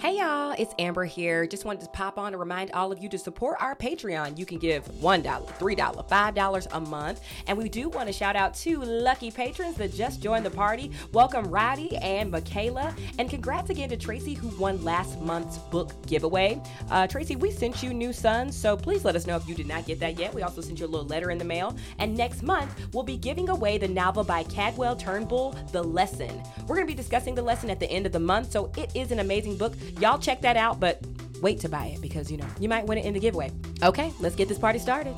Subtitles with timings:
[0.00, 1.46] Hey y'all, it's Amber here.
[1.46, 4.38] Just wanted to pop on and remind all of you to support our Patreon.
[4.38, 7.20] You can give $1, $3, $5 a month.
[7.46, 10.90] And we do want to shout out two lucky patrons that just joined the party.
[11.12, 12.96] Welcome Roddy and Michaela.
[13.18, 16.62] And congrats again to Tracy who won last month's book giveaway.
[16.90, 19.68] Uh, Tracy, we sent you New Sons, so please let us know if you did
[19.68, 20.32] not get that yet.
[20.32, 21.76] We also sent you a little letter in the mail.
[21.98, 26.42] And next month, we'll be giving away the novel by Cadwell Turnbull, The Lesson.
[26.62, 28.96] We're going to be discussing the lesson at the end of the month, so it
[28.96, 29.74] is an amazing book.
[29.98, 31.00] Y'all check that out, but
[31.40, 33.50] wait to buy it because you know you might win it in the giveaway.
[33.82, 35.14] Okay, let's get this party started.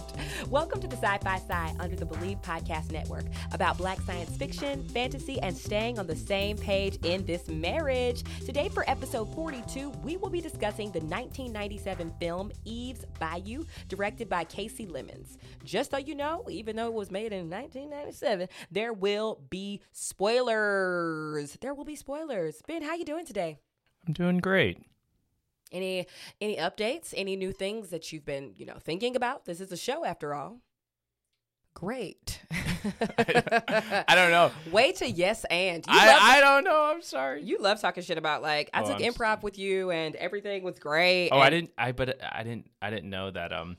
[0.49, 4.87] Welcome to the Sci Fi Side under the Believe Podcast Network about black science fiction,
[4.89, 8.23] fantasy, and staying on the same page in this marriage.
[8.47, 14.45] Today, for episode 42, we will be discussing the 1997 film Eve's Bayou, directed by
[14.45, 15.39] Kasi Lemmons.
[15.65, 21.59] Just so you know, even though it was made in 1997, there will be spoilers.
[21.61, 22.63] There will be spoilers.
[22.67, 23.59] Ben, how you doing today?
[24.07, 24.79] I'm doing great.
[25.71, 26.07] Any
[26.41, 27.15] any updates?
[27.17, 29.45] Any new things that you've been, you know, thinking about?
[29.47, 30.61] This is a show after all.
[31.75, 32.41] Great.
[32.53, 34.51] I don't know.
[34.71, 35.85] Way to yes and.
[35.87, 36.83] You I, love, I don't know.
[36.93, 37.43] I'm sorry.
[37.43, 40.63] you love talking shit about like I Oh, took I'm improv with you and everything
[40.63, 41.31] was great.
[41.31, 41.71] oh, I didn't.
[41.79, 42.71] I but I didn't.
[42.83, 43.53] I didn't know that.
[43.55, 43.79] Um,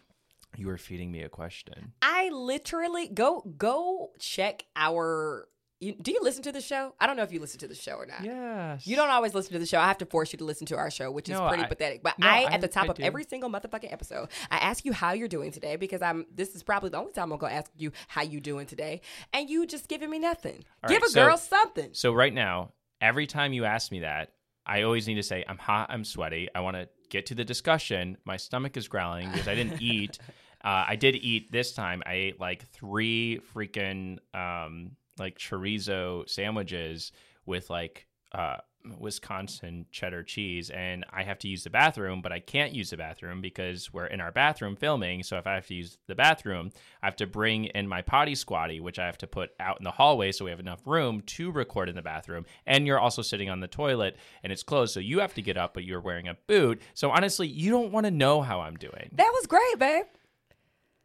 [0.57, 1.93] you were feeding me a question.
[2.01, 5.47] I literally go go check our.
[5.83, 6.93] You, do you listen to the show?
[6.99, 8.23] I don't know if you listen to the show or not.
[8.23, 8.87] Yes.
[8.87, 9.79] You don't always listen to the show.
[9.79, 11.67] I have to force you to listen to our show, which is No, pretty I-
[11.67, 12.03] pathetic.
[12.03, 13.03] But no, I, I- at the top I of do.
[13.03, 16.25] every single motherfucking episode, I ask you how you're doing today because I'm.
[16.33, 19.01] This is probably the only time I'm gonna ask you how you doing today,
[19.33, 20.63] and you just giving me nothing.
[20.83, 21.89] All Give right, a so- girl something.
[21.93, 22.71] So right now,
[23.01, 24.31] every time you ask me that,
[24.65, 25.87] I always need to say I'm hot.
[25.89, 26.47] I'm sweaty.
[26.55, 28.17] I want to get to the discussion.
[28.25, 30.17] My stomach is growling because I didn't eat.
[30.65, 32.01] Uh, I did eat this time.
[32.05, 37.11] I ate like three freaking um, like chorizo sandwiches
[37.45, 38.57] with like uh,
[38.99, 42.97] Wisconsin cheddar cheese, and I have to use the bathroom, but I can't use the
[42.97, 45.23] bathroom because we're in our bathroom filming.
[45.23, 48.35] So if I have to use the bathroom, I have to bring in my potty
[48.35, 51.21] squatty, which I have to put out in the hallway so we have enough room
[51.21, 52.45] to record in the bathroom.
[52.65, 55.57] And you're also sitting on the toilet and it's closed, so you have to get
[55.57, 56.81] up, but you're wearing a boot.
[56.93, 59.09] So honestly, you don't want to know how I'm doing.
[59.13, 60.05] That was great, babe.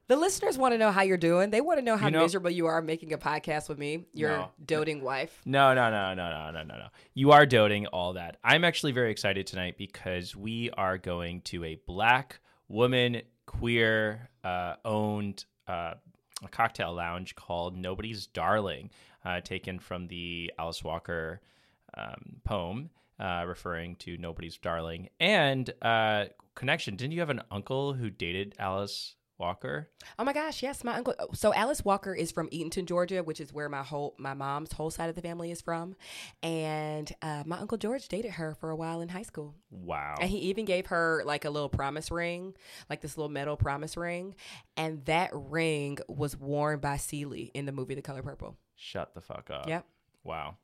[0.08, 1.50] The listeners want to know how you're doing.
[1.50, 4.06] They want to know how You know- miserable you are making a podcast with me,
[4.14, 4.50] your No.
[4.64, 5.42] doting wife.
[5.44, 6.86] No, no, no, no, no, no, no, no.
[7.12, 8.38] You are doting all that.
[8.42, 14.76] I'm actually very excited tonight because we are going to a black woman queer uh,
[14.84, 15.94] owned uh,
[16.42, 18.90] a cocktail lounge called Nobody's Darling,
[19.26, 21.42] uh, taken from the Alice Walker
[21.98, 22.88] um, poem
[23.20, 25.10] uh, referring to Nobody's Darling.
[25.20, 29.88] And uh, connection, didn't you have an uncle who dated Alice Walker?
[30.19, 31.15] Oh my gosh, yes, my uncle.
[31.32, 34.91] So Alice Walker is from Eatonton, Georgia, which is where my whole my mom's whole
[34.91, 35.94] side of the family is from,
[36.43, 40.16] and uh, my uncle George dated her for a while in high school, Wow.
[40.21, 42.54] and he even gave her like a little promise ring,
[42.91, 44.34] like this little metal promise ring,
[44.76, 48.56] and that ring was worn by Celie in the movie The Color Purple.
[48.75, 49.69] Shut the fuck up.
[49.69, 49.87] Yep.
[50.25, 50.56] Wow.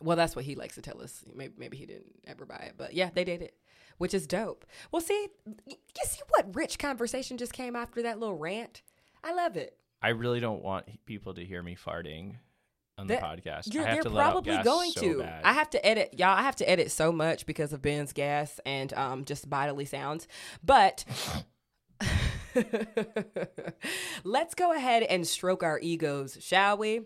[0.00, 1.24] Well, that's what he likes to tell us.
[1.34, 3.54] Maybe, maybe he didn't ever buy it, but yeah, they it,
[3.98, 4.64] which is dope.
[4.90, 5.28] Well, see,
[5.66, 8.82] you see what rich conversation just came after that little rant.
[9.22, 9.76] I love it.
[10.00, 12.36] I really don't want people to hear me farting
[12.96, 13.72] on the That- podcast.
[13.74, 15.18] You're, I have they're to let out probably going so to.
[15.20, 15.42] bad.
[15.44, 16.36] I have to edit, y'all.
[16.36, 20.26] I have to edit so much because of Ben's gas and um, just bodily sounds.
[20.64, 21.04] But
[24.24, 27.02] let's go ahead and stroke our egos, shall we?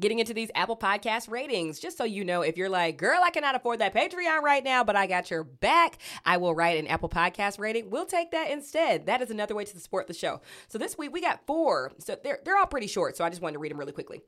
[0.00, 3.28] Getting into these Apple Podcast ratings, just so you know, if you're like, girl, I
[3.28, 6.86] cannot afford that Patreon right now, but I got your back, I will write an
[6.86, 7.90] Apple Podcast rating.
[7.90, 9.04] We'll take that instead.
[9.04, 10.40] That is another way to support the show.
[10.68, 11.92] So this week we got four.
[11.98, 13.18] So they're, they're all pretty short.
[13.18, 14.22] So I just wanted to read them really quickly.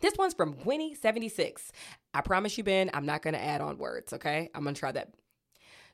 [0.00, 1.70] This one's from Gwenny76.
[2.12, 4.50] I promise you, Ben, I'm not going to add on words, okay?
[4.54, 5.14] I'm going to try that.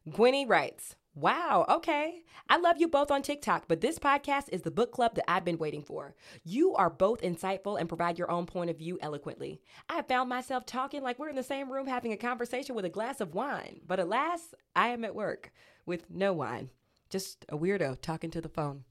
[0.08, 2.24] Gwenny writes, Wow, okay.
[2.50, 5.46] I love you both on TikTok, but this podcast is the book club that I've
[5.46, 6.14] been waiting for.
[6.44, 9.62] You are both insightful and provide your own point of view eloquently.
[9.88, 12.90] I found myself talking like we're in the same room having a conversation with a
[12.90, 15.52] glass of wine, but alas, I am at work
[15.86, 16.68] with no wine.
[17.08, 18.84] Just a weirdo talking to the phone.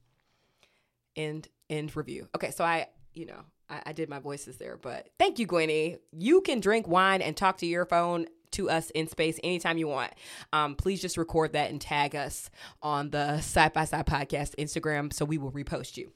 [1.14, 2.28] End end review.
[2.34, 5.98] Okay, so I, you know, I, I did my voices there, but thank you, Gwenny.
[6.10, 9.88] You can drink wine and talk to your phone to us in space anytime you
[9.88, 10.12] want.
[10.52, 12.50] Um, please just record that and tag us
[12.82, 16.12] on the Side by Side Podcast Instagram so we will repost you.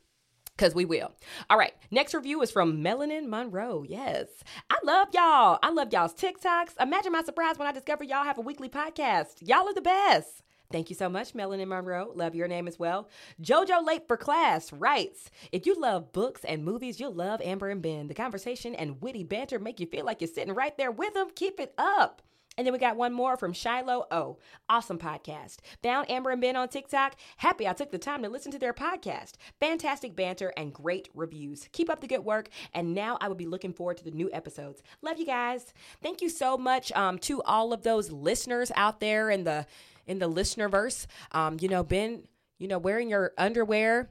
[0.57, 1.11] Because we will.
[1.49, 1.73] All right.
[1.91, 3.83] Next review is from Melanin Monroe.
[3.89, 4.27] Yes.
[4.69, 5.59] I love y'all.
[5.63, 6.73] I love y'all's TikToks.
[6.79, 9.37] Imagine my surprise when I discover y'all have a weekly podcast.
[9.41, 10.43] Y'all are the best.
[10.73, 12.13] Thank you so much, Melanin Monroe.
[12.15, 13.09] Love your name as well.
[13.43, 17.83] JoJo Late for Class writes If you love books and movies, you'll love Amber and
[17.83, 18.07] Ben.
[18.07, 21.31] The conversation and witty banter make you feel like you're sitting right there with them.
[21.35, 22.23] Keep it up.
[22.59, 24.37] And then we got one more from Shiloh O.
[24.69, 25.59] Awesome podcast.
[25.83, 27.15] Found Amber and Ben on TikTok.
[27.39, 29.35] Happy I took the time to listen to their podcast.
[29.61, 31.69] Fantastic banter and great reviews.
[31.73, 32.49] Keep up the good work.
[32.75, 34.83] And now I will be looking forward to the new episodes.
[35.01, 35.73] Love you guys.
[36.03, 39.65] Thank you so much um, to all of those listeners out there and the
[40.11, 41.07] in the listenerverse.
[41.33, 42.25] Um, you know, Ben,
[42.59, 44.11] you know, wearing your underwear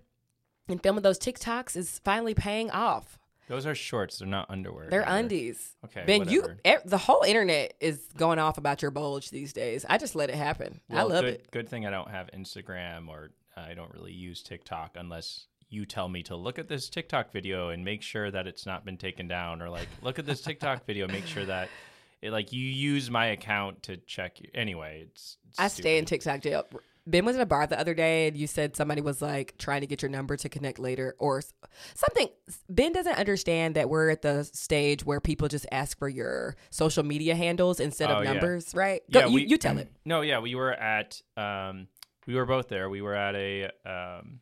[0.70, 3.20] and filming those TikToks is finally paying off.
[3.50, 4.20] Those are shorts.
[4.20, 4.88] They're not underwear.
[4.90, 5.20] They're Amber.
[5.20, 5.76] undies.
[5.84, 6.58] Okay, Ben, whatever.
[6.66, 9.86] you e- the whole internet is going off about your bulge these days.
[9.90, 10.82] I just let it happen.
[10.90, 11.52] I love good, it.
[11.52, 15.86] Good thing I don't have Instagram or uh, I don't really use TikTok unless you
[15.86, 18.98] tell me to look at this TikTok video and make sure that it's not been
[18.98, 21.70] taken down, or like look at this TikTok video, and make sure that
[22.22, 24.38] it, like you use my account to check.
[24.54, 26.06] Anyway, it's, it's I stay in.
[26.06, 26.66] TikTok jail.
[27.08, 29.82] Ben was in a bar the other day and you said somebody was like trying
[29.82, 31.42] to get your number to connect later or
[31.96, 32.28] something.
[32.70, 37.04] Ben doesn't understand that we're at the stage where people just ask for your social
[37.04, 38.34] media handles instead Oh, of yeah.
[38.34, 39.02] numbers, right?
[39.10, 39.92] Go, Yeah, you, we- you tell it.
[40.06, 41.88] No, yeah, we were at um,
[42.28, 42.90] we were both there.
[42.92, 44.40] We were at a um,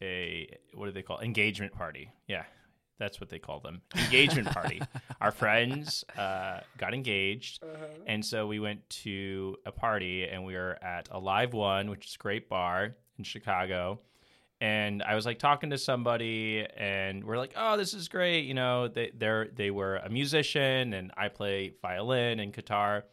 [0.00, 2.10] a what do they call engagement party?
[2.28, 2.44] Yeah,
[2.98, 3.82] that's what they call them.
[3.96, 4.82] Engagement party.
[5.20, 7.62] Our friends uh, got engaged,
[8.06, 12.06] and so we went to a party, and we were at a Live One, which
[12.06, 14.00] is a great bar in Chicago.
[14.60, 18.54] And I was like talking to somebody, and we're like, "Oh, this is great!" You
[18.54, 23.04] know, they they're they were a musician, and I play violin and guitar.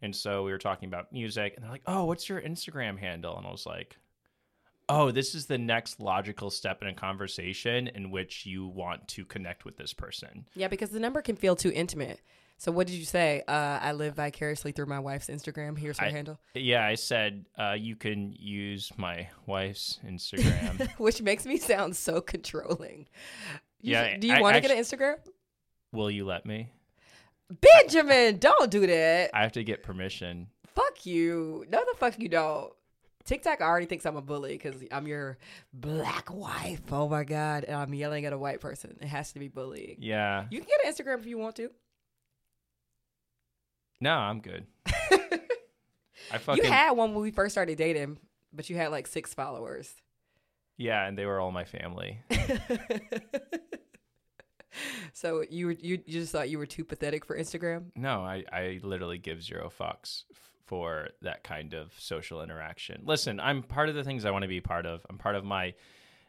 [0.00, 3.36] And so we were talking about music, and they're like, "Oh, what's your Instagram handle?"
[3.36, 3.96] And I was like,
[4.94, 9.24] "Oh, this is the next logical step in a conversation in which you want to
[9.24, 12.20] connect with this person." Yeah, because the number can feel too intimate.
[12.58, 13.42] So what did you say?
[13.48, 15.76] Uh, I live vicariously through my wife's Instagram.
[15.76, 20.88] Here's her I- handle, Yeah, I said uh, you can use my wife's Instagram.
[20.98, 23.08] which makes me sound so controlling.
[23.80, 25.16] You Yeah, should- do you want to get an Instagram?
[25.90, 26.70] Will you let me?
[27.60, 29.30] Benjamin, don't do that.
[29.34, 30.46] I have to get permission.
[30.74, 31.66] Fuck you.
[31.68, 32.72] No, the fuck you don't.
[33.24, 35.38] TikTok already thinks I'm a bully because I'm your
[35.72, 36.80] black wife.
[36.90, 38.96] Oh my god, and I'm yelling at a white person.
[39.00, 39.96] It has to be bullying.
[40.00, 40.46] Yeah.
[40.50, 41.70] You can get an Instagram if you want to.
[44.00, 44.66] No, I'm good.
[44.86, 48.18] I fucking You had one when we first started dating,
[48.52, 49.92] but you had like six followers.
[50.76, 52.20] yeah, and they were all my family.
[55.12, 57.86] so you were you, you just thought you were too pathetic for Instagram.
[57.94, 60.22] No, I, I literally give zero fucks
[60.72, 63.02] for that kind of social interaction.
[63.04, 65.04] Listen, I'm part of the things I want to be part of.
[65.10, 65.74] I'm part of my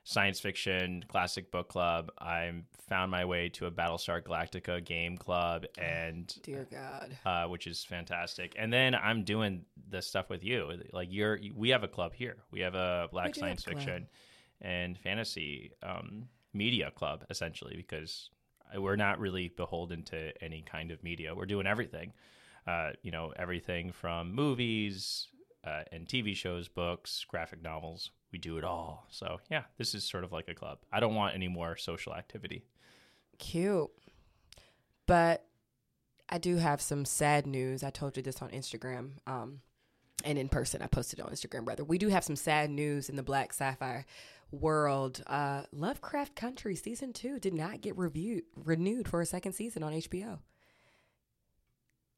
[0.04, 2.12] science fiction classic book club.
[2.20, 7.18] I'm found my way to a Battlestar Galactica game club, and Dear God.
[7.26, 8.54] uh, which is fantastic.
[8.60, 10.74] And then I'm doing the stuff with you.
[10.92, 12.36] Like you're, we have a club here.
[12.52, 13.64] We have a Black Science.
[13.64, 14.08] Fiction
[14.60, 18.30] and Fantasy um, Media Club, essentially, because
[18.76, 21.34] we're not really beholden to any kind of media.
[21.34, 22.12] We're doing everything.
[22.66, 25.28] Uh, you know, everything from movies
[25.66, 28.12] uh, and TV shows, books, graphic novels.
[28.32, 29.06] We do it all.
[29.10, 30.80] So yeah, this is sort of like a club.
[30.92, 32.66] I don't want any more social activity.
[33.38, 33.90] Cute.
[35.06, 35.46] But
[36.30, 37.84] I do have some sad news.
[37.84, 39.12] I told you this on Instagram.
[39.28, 39.62] Um
[40.26, 40.82] and in person.
[40.82, 41.84] I posted on Instagram rather.
[41.84, 44.06] We do have some sad news in the black sci-fi
[44.52, 45.22] world.
[45.28, 49.94] Uh Lovecraft Country season 2 did not get reviewed renewed for a second season on
[49.94, 50.40] HBO.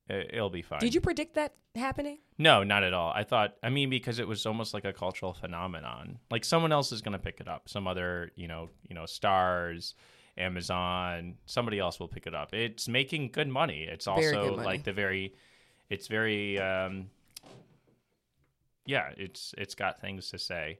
[0.08, 0.80] It, it'll be fine.
[0.80, 2.20] Did you predict that happening?
[2.38, 3.12] No, not at all.
[3.12, 6.20] I thought, I mean, because it was almost like a cultural phenomenon.
[6.30, 7.68] Like someone else is going to pick it up.
[7.70, 9.94] Some other, you know, you know, Starz,
[10.38, 12.54] Amazon, somebody else will pick it up.
[12.54, 13.84] It's making good money.
[13.84, 14.66] It's also money.
[14.66, 15.34] like the very,
[15.90, 17.10] it's very, um,
[18.86, 20.80] yeah, it's it's got things to say.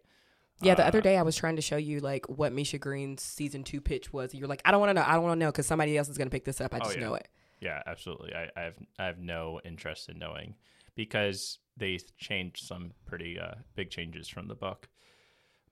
[0.62, 3.22] Yeah, the other Uh, day I was trying to show you like what Misha Green's
[3.22, 4.34] season two pitch was.
[4.34, 5.04] You're like, I don't want to know.
[5.06, 6.74] I don't want to know because somebody else is going to pick this up.
[6.74, 7.02] I Oh, just yeah.
[7.04, 7.28] know it.
[7.60, 8.34] Yeah, absolutely.
[8.34, 10.56] I, I have I have no interest in knowing
[10.96, 14.88] because they changed some pretty uh, big changes from the book.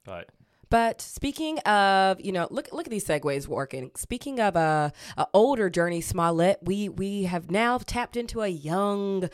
[0.03, 0.29] But
[0.69, 3.91] But speaking of, you know, look look at these segues working.
[3.95, 9.29] Speaking of a, a older Jurnee Smollett, we we have now tapped into a young,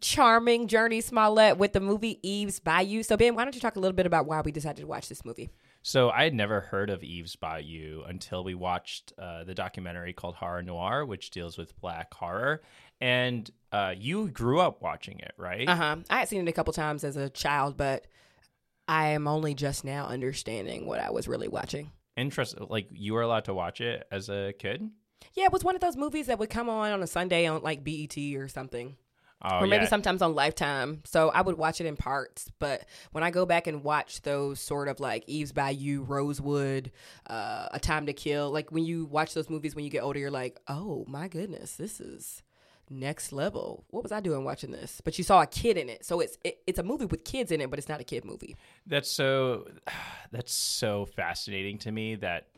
[0.00, 3.02] charming Jurnee Smollett with the movie Eve's Bayou.
[3.02, 5.08] So Ben, why don't you talk a little bit about why we decided to watch
[5.08, 5.50] this movie?
[5.82, 10.36] So I had never heard of Eve's Bayou until we watched uh, the documentary called
[10.36, 12.62] Horror Noir, which deals with black horror.
[13.00, 15.68] And uh, you grew up watching it, right?
[15.68, 15.96] Uh huh.
[16.08, 18.06] I had seen it a couple times as a child, but
[18.86, 21.90] I am only just now understanding what I was really watching.
[22.16, 24.88] Interest, like you were allowed to watch it as a kid.
[25.34, 27.62] Yeah, it was one of those movies that would come on on a Sunday on
[27.62, 28.96] like BET or something.
[29.44, 29.88] Oh, or maybe yeah.
[29.88, 31.02] sometimes on Lifetime.
[31.04, 32.50] So I would watch it in parts.
[32.58, 36.92] But when I go back and watch those sort of like Eve's Bayou, Rosewood,
[37.28, 40.18] uh, A Time to Kill, like when you watch those movies when you get older,
[40.18, 42.42] you're like, oh my goodness, this is
[42.92, 43.84] next level.
[43.90, 45.00] What was I doing watching this?
[45.04, 47.50] But you saw a kid in it, so it's it, it's a movie with kids
[47.50, 48.56] in it, but it's not a kid movie.
[48.86, 49.66] That's so
[50.30, 52.48] that's so fascinating to me that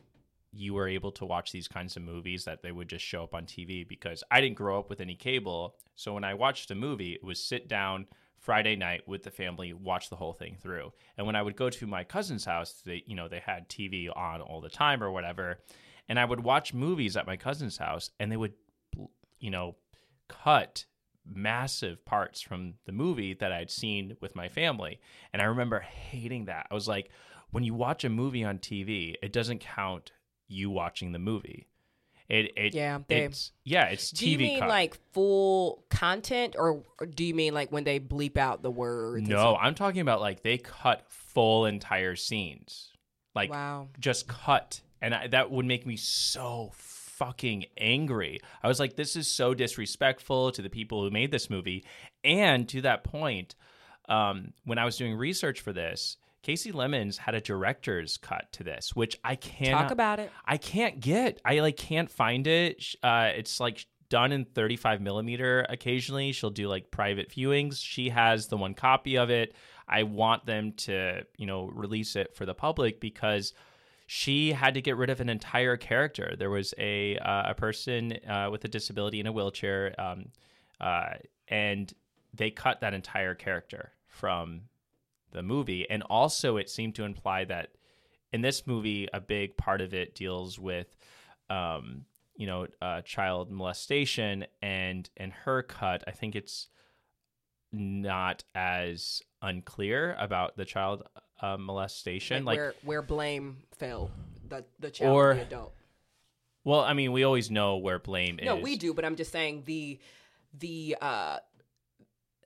[0.55, 3.33] you were able to watch these kinds of movies that they would just show up
[3.33, 5.75] on TV because I didn't grow up with any cable.
[5.95, 8.07] So when I watched a movie, it was sit down
[8.39, 10.91] Friday night with the family, watch the whole thing through.
[11.17, 14.09] And when I would go to my cousin's house, they you know, they had TV
[14.15, 15.59] on all the time or whatever,
[16.07, 18.53] and I would watch movies at my cousin's house and they would
[19.39, 19.75] you know,
[20.27, 20.85] cut
[21.23, 24.99] massive parts from the movie that I'd seen with my family.
[25.33, 26.67] And I remember hating that.
[26.69, 27.09] I was like,
[27.51, 30.11] when you watch a movie on TV, it doesn't count
[30.47, 31.67] you watching the movie.
[32.27, 34.69] It, it Yeah, they- it's yeah, it's Do TV you mean cut.
[34.69, 39.27] like full content, or, or do you mean like when they bleep out the words?
[39.27, 39.55] no.
[39.55, 42.89] I'm talking about like they cut full entire scenes,
[43.35, 43.89] like wow.
[43.99, 48.39] just cut, and I, that would make me so fucking angry.
[48.63, 51.85] I was like, this is so disrespectful to the people who made this movie,
[52.23, 53.53] and to that point,
[54.09, 58.63] um, when I was doing research for this, Kasi Lemmons had a director's cut to
[58.63, 60.31] this, which I can't Talk about it.
[60.45, 61.41] I can't get.
[61.43, 62.83] I like can't find it.
[63.01, 65.65] Uh, it's like done in 35 millimeter.
[65.69, 67.81] Occasionally, she'll do like private viewings.
[67.81, 69.55] She has the one copy of it.
[69.87, 73.53] I want them to, you know, release it for the public because
[74.05, 76.35] she had to get rid of an entire character.
[76.37, 80.27] There was a uh, a person uh, with a disability in a wheelchair, um,
[80.79, 81.15] uh,
[81.47, 81.91] and
[82.35, 84.61] they cut that entire character from
[85.35, 85.85] the movie.
[85.89, 87.69] And also, it seemed to imply that
[88.33, 90.87] in this movie, a big part of it deals with,
[91.49, 96.67] um, you know, uh, child molestation, and in her cut, I think it's
[97.71, 101.03] not as unclear about the child
[101.41, 102.45] uh, molestation.
[102.45, 104.09] Like, where where blame fell,
[104.47, 105.73] the the child Or- or the adult.
[106.63, 108.57] well, I mean, we always know where blame No, is.
[108.57, 109.99] No, we do, but I'm just saying the
[110.57, 111.39] the uh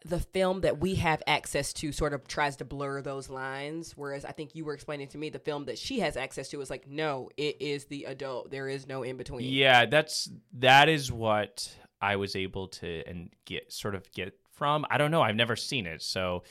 [0.06, 4.24] the film that we have access to sort of tries to blur those lines whereas
[4.24, 6.70] i think you were explaining to me the film that she has access to is
[6.70, 11.12] like no it is the adult there is no in between Yeah, that's that is
[11.12, 11.70] what
[12.02, 14.86] I was able to and get sort of get from.
[14.90, 15.22] I don't know.
[15.22, 16.44] I've never seen it, so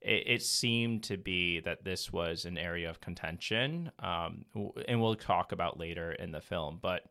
[0.00, 4.44] it, it seemed to be that this was an area of contention, um,
[4.88, 6.78] and we'll talk about later in the film.
[6.80, 7.02] But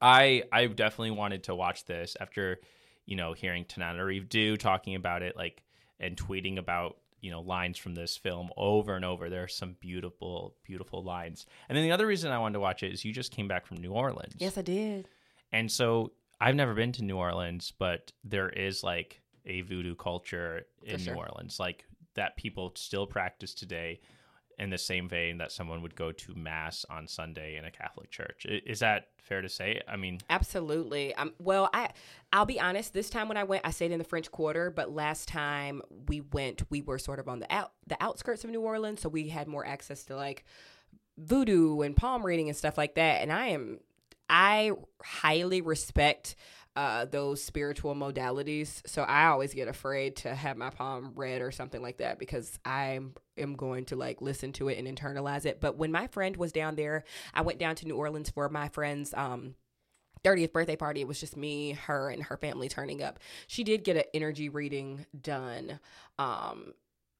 [0.00, 2.58] I I definitely wanted to watch this after
[3.06, 5.62] you know hearing Tananarive Due talking about it, like
[6.00, 9.30] and tweeting about you know lines from this film over and over.
[9.30, 11.46] There are some beautiful beautiful lines.
[11.68, 13.66] And then the other reason I wanted to watch it is you just came back
[13.66, 14.34] from New Orleans.
[14.38, 15.08] yes i did
[15.52, 20.66] And so I've never been to New Orleans, but there is like a voodoo culture
[20.82, 21.14] in sure.
[21.14, 21.84] New Orleans, like
[22.14, 24.00] that people still practice today
[24.58, 28.10] in the same vein that someone would go to mass on Sunday in a Catholic
[28.10, 28.46] church.
[28.46, 29.80] Is that fair to say?
[29.88, 31.14] I mean, Absolutely.
[31.14, 31.90] Um, well, I
[32.32, 32.92] I'll be honest.
[32.92, 34.70] This time when I went, I stayed in the French Quarter.
[34.70, 38.50] But last time we went, we were sort of on the out the outskirts of
[38.50, 40.44] New Orleans, so we had more access to like
[41.16, 43.22] voodoo and palm reading and stuff like that.
[43.22, 43.80] And I am
[44.28, 46.36] I highly respect
[46.76, 48.82] uh, those spiritual modalities.
[48.86, 52.58] So I always get afraid to have my palm read or something like that because
[52.64, 53.00] I
[53.38, 55.60] am going to like listen to it and internalize it.
[55.60, 58.68] But when my friend was down there, I went down to New Orleans for my
[58.68, 59.54] friend's um
[60.24, 61.02] 30th birthday party.
[61.02, 63.18] It was just me, her, and her family turning up.
[63.46, 65.78] She did get an energy reading done.
[66.18, 66.72] Um,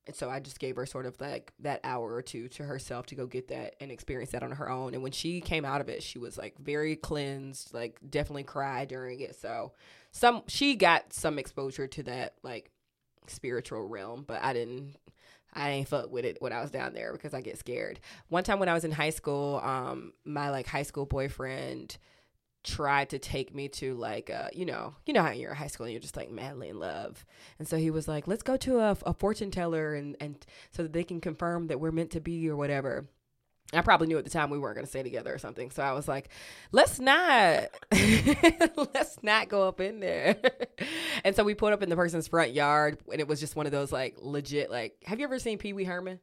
[0.07, 3.07] and so I just gave her sort of like that hour or two to herself
[3.07, 4.93] to go get that and experience that on her own.
[4.93, 8.89] And when she came out of it, she was like very cleansed, like definitely cried
[8.89, 9.35] during it.
[9.37, 9.73] So
[10.11, 12.71] some she got some exposure to that like
[13.27, 14.97] spiritual realm, but I didn't.
[15.57, 18.01] I ain't fuck with it when I was down there because I get scared.
[18.29, 21.97] One time when I was in high school, um, my like high school boyfriend
[22.65, 25.67] tried to take me to like uh you know you know how you're in high
[25.67, 27.25] school and you're just like madly in love
[27.59, 30.83] and so he was like let's go to a, a fortune teller and and so
[30.83, 33.07] that they can confirm that we're meant to be or whatever
[33.73, 35.71] I probably knew at the time we weren't going to stay together or something.
[35.71, 36.29] So I was like,
[36.71, 37.71] let's not,
[38.95, 40.37] let's not go up in there.
[41.25, 43.67] and so we put up in the person's front yard and it was just one
[43.67, 46.21] of those like legit, like, have you ever seen Pee Wee Herman?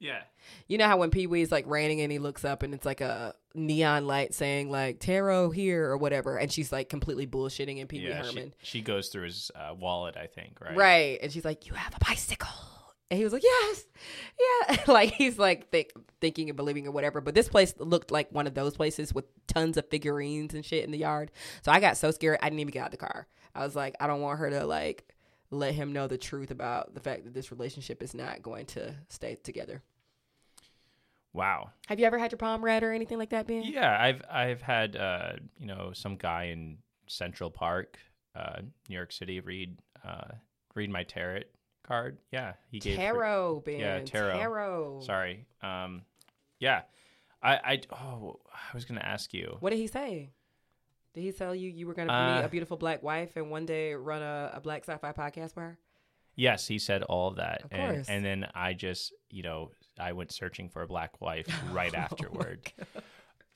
[0.00, 0.20] Yeah.
[0.68, 3.00] You know how when Pee Wee's like raining and he looks up and it's like
[3.00, 7.86] a neon light saying like tarot here or whatever, and she's like completely bullshitting in
[7.86, 8.22] Pee Wee Yeah.
[8.22, 8.54] She, Herman.
[8.62, 10.76] she goes through his uh, wallet, I think, right?
[10.76, 11.18] Right.
[11.22, 12.48] And she's like, You have a bicycle.
[13.10, 13.84] And he was like, Yes.
[14.38, 14.76] Yeah.
[14.92, 15.90] like he's like think,
[16.20, 17.20] thinking and believing or whatever.
[17.20, 20.84] But this place looked like one of those places with tons of figurines and shit
[20.84, 21.32] in the yard.
[21.62, 23.26] So I got so scared I didn't even get out of the car.
[23.54, 25.04] I was like, I don't want her to like
[25.50, 28.94] let him know the truth about the fact that this relationship is not going to
[29.08, 29.82] stay together.
[31.32, 31.70] Wow.
[31.86, 33.62] Have you ever had your palm read or anything like that, Ben?
[33.64, 37.98] Yeah, I've I've had uh, you know some guy in Central Park,
[38.34, 40.32] uh, New York City, read uh,
[40.74, 41.42] read my tarot
[41.84, 42.18] card.
[42.32, 43.78] Yeah, he gave free- Tarot, Ben.
[43.78, 44.38] Yeah, tarot.
[44.38, 45.00] Tarot.
[45.04, 45.46] Sorry.
[45.62, 46.02] Um,
[46.58, 46.82] yeah,
[47.42, 49.56] I I oh I was gonna ask you.
[49.60, 50.30] What did he say?
[51.18, 53.50] Did he tell you you were going to Uh, meet a beautiful black wife and
[53.50, 55.78] one day run a, a black sci-fi podcast for her?
[56.36, 58.08] Yes, he said all of that, Of and, course.
[58.08, 61.98] and then I just you know I went searching for a black wife right Oh
[61.98, 62.72] afterward.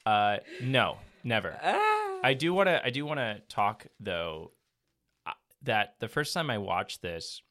[0.05, 1.57] uh, no, never.
[1.63, 2.19] Ah.
[2.25, 2.85] I do want to.
[2.85, 4.51] I do want to talk though.
[5.25, 5.31] uh,
[5.63, 7.43] That the first time I watched this,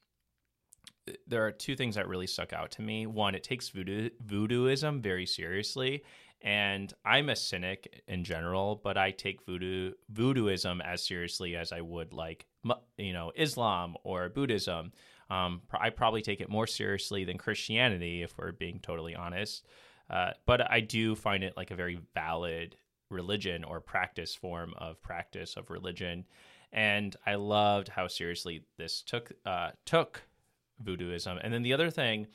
[1.28, 3.06] there are two things that really stuck out to me.
[3.08, 6.04] One, it takes voodoo voodooism very seriously,
[6.42, 11.82] and I'm a cynic in general, but I take voodoo voodooism as seriously as I
[11.82, 12.46] would like
[12.98, 14.92] you know Islam or Buddhism.
[15.30, 19.66] Um, I probably take it more seriously than Christianity, if we're being totally honest.
[20.10, 22.76] Uh, but I do find it like a very valid
[23.10, 26.26] religion or practice form of practice of religion,
[26.74, 30.24] and I loved how seriously this took uh, took
[30.84, 31.40] voodooism.
[31.42, 32.28] And then the other thing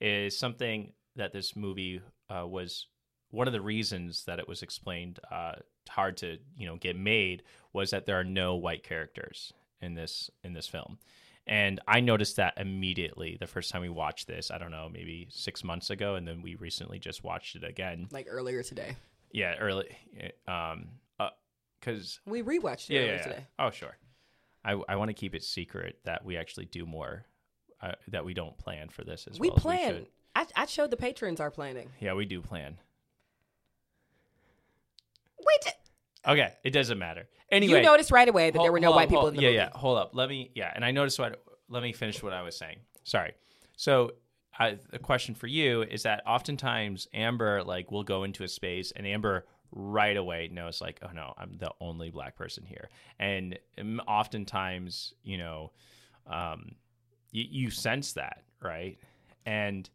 [0.00, 2.86] is something that this movie uh, was
[3.34, 5.52] one of the reasons that it was explained uh,
[5.88, 7.42] hard to you know get made
[7.72, 10.98] was that there are no white characters in this in this film.
[11.46, 14.50] And I noticed that immediately the first time we watched this.
[14.50, 18.08] I don't know, maybe six months ago, and then we recently just watched it again.
[18.10, 18.96] like earlier today.
[19.30, 19.94] Yeah, early,
[20.48, 20.86] um,
[21.80, 23.22] because We rewatched it yeah, earlier yeah, yeah.
[23.22, 23.46] today.
[23.58, 23.96] Oh, sure.
[24.64, 27.26] I I want to keep it secret that we actually do more,
[27.82, 29.56] uh, that we don't plan for this as we well.
[29.58, 29.94] as plan.
[29.94, 30.06] should.
[30.36, 31.90] I, I showed the patrons our planning.
[32.00, 32.78] yeah, we do plan.
[35.38, 35.74] Wait,
[36.26, 37.28] Okay, it doesn't matter.
[37.50, 39.36] Anyway, you noticed right away that Hold- there were no hold white people hold- in
[39.36, 39.56] the yeah, movie.
[39.56, 39.68] yeah.
[39.78, 40.10] Hold up.
[40.14, 40.50] Let me.
[40.54, 41.42] Yeah, and I noticed what.
[41.68, 42.78] Let me finish what I was saying.
[43.04, 43.32] Sorry.
[43.76, 44.12] So,
[44.58, 48.92] I, the question for you is that oftentimes Amber like will go into a space
[48.94, 53.58] and Amber right away knows like, oh no, I'm the only black person here, and
[53.78, 55.72] um, oftentimes you know,
[56.26, 56.76] um,
[57.32, 58.98] you, you sense that right,
[59.44, 59.88] and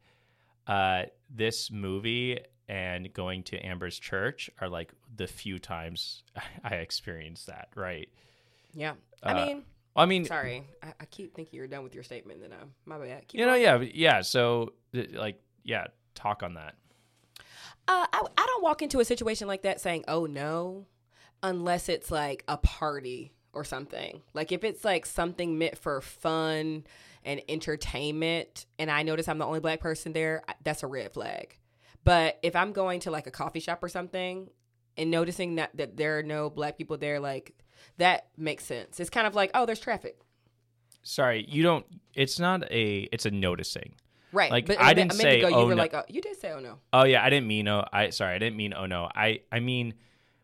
[0.68, 6.24] uh, this movie and going to Amber's church are like the few times
[6.63, 8.10] I experienced that right.
[8.74, 8.93] Yeah.
[9.24, 9.63] I Uh, mean,
[9.95, 10.63] I mean, sorry.
[10.84, 12.41] I, I keep thinking you're done with your statement.
[12.41, 13.28] Then I'm my bad.
[13.28, 14.22] Keep you know, yeah, yeah.
[14.22, 16.76] So, like, yeah, talk on that.
[17.88, 20.86] Uh, I, I don't walk into a situation like that saying, oh no,
[21.41, 24.22] unless it's like a party or something.
[24.34, 26.86] Like if it's like something meant for fun
[27.26, 31.58] and entertainment, and I notice I'm the only black person there, that's a red flag.
[32.04, 34.50] But if I'm going to like a coffee shop or something
[34.97, 37.54] and noticing that, that there are no black people there, like
[37.97, 38.99] that makes sense.
[38.99, 40.19] It's kind of like, oh, there's traffic.
[41.04, 41.86] Sorry, you don't.
[42.13, 43.08] It's not a.
[43.12, 43.95] It's a noticing.
[44.32, 44.52] Right.
[44.52, 46.52] Like, but I didn't say, ago, you "Oh, were no." like, oh, you did say,
[46.52, 46.80] oh no.
[46.93, 47.67] Oh yeah, I didn't mean.
[47.67, 48.73] Oh, I sorry, I didn't mean.
[48.75, 49.95] Oh no, I I mean,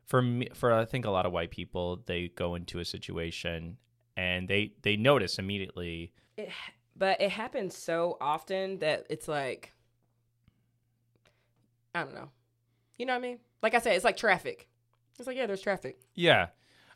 [0.05, 3.77] for me, for I think a lot of white people, they go into a situation
[4.17, 6.13] and they they notice immediately.
[6.37, 6.49] it,
[6.95, 9.73] but it happens so often that it's like
[11.93, 12.29] I don't know.
[12.97, 13.39] You know what I mean?
[13.61, 14.67] Like I said, it's like traffic.
[15.17, 15.99] It's like yeah, there's traffic.
[16.13, 16.47] Yeah,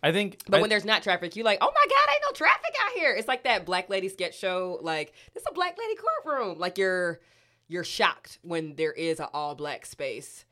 [0.04, 0.40] I think.
[0.48, 2.92] But I- when there's not traffic, you're like, oh my god, ain't no traffic out
[2.94, 3.14] here.
[3.14, 4.80] It's like that black lady sketch show.
[4.82, 6.60] Like this is a black lady courtroom.
[6.60, 7.20] Like you're
[7.68, 10.46] you're shocked when there is an all black space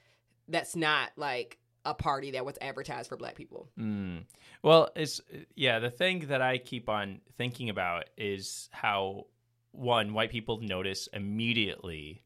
[0.48, 3.70] that's not like a party that was advertised for black people.
[3.80, 4.24] Mm.
[4.64, 5.22] Well, it's
[5.56, 5.80] yeah.
[5.80, 9.26] The thing that I keep on thinking about is how
[9.72, 12.22] one white people notice immediately,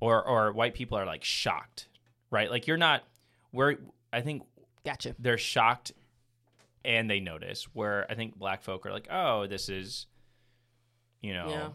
[0.00, 1.88] or or white people are like shocked,
[2.32, 2.50] right?
[2.50, 3.04] Like you're not.
[3.52, 3.76] Where
[4.12, 4.42] I think
[4.84, 5.14] Gotcha.
[5.20, 5.92] they're shocked
[6.84, 7.64] and they notice.
[7.74, 10.06] Where I think black folk are like, oh, this is
[11.20, 11.68] you know, Yeah.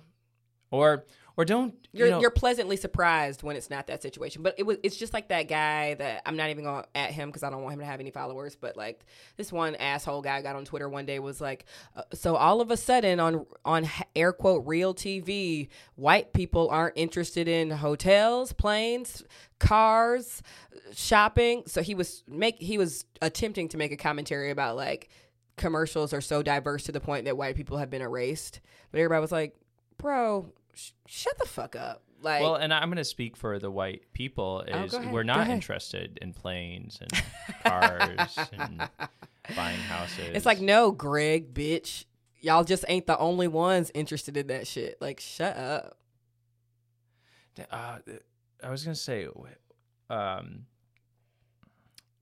[0.72, 1.06] or
[1.38, 4.42] or don't You're you know, you're pleasantly surprised when it's not that situation.
[4.42, 7.12] But it was it's just like that guy that I'm not even going to at
[7.12, 8.56] him because I don't want him to have any followers.
[8.60, 9.06] But like
[9.38, 12.72] this one asshole guy got on Twitter one day was like, uh, so all of
[12.72, 19.24] a sudden on on air quote real TV, white people aren't interested in hotels, planes,
[19.60, 20.42] cars,
[20.94, 21.64] shopping.
[21.68, 25.10] So he was make he was attempting to make a commentary about like
[25.56, 28.60] commercials are so diverse to the point that white people have been erased.
[28.92, 29.56] But everybody was like,
[29.98, 32.04] bro, sh- shut the fuck up.
[32.22, 34.64] Like, well, and I'm going to speak for the white people.
[34.72, 37.24] Oh, Is ahead, we're not interested in planes and
[37.64, 38.90] cars and
[39.56, 40.30] buying houses.
[40.34, 42.06] it's like, no, Greg, bitch.
[42.40, 44.98] Y'all just ain't the only ones interested in that shit.
[45.02, 45.98] Like, shut up.
[47.72, 47.98] uh,
[48.64, 49.28] I was gonna say,
[50.10, 50.66] um,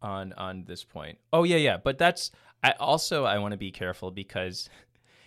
[0.02, 1.18] on on this point.
[1.34, 1.78] Oh yeah, yeah.
[1.78, 2.32] But that's
[2.64, 4.70] I also I want to be careful because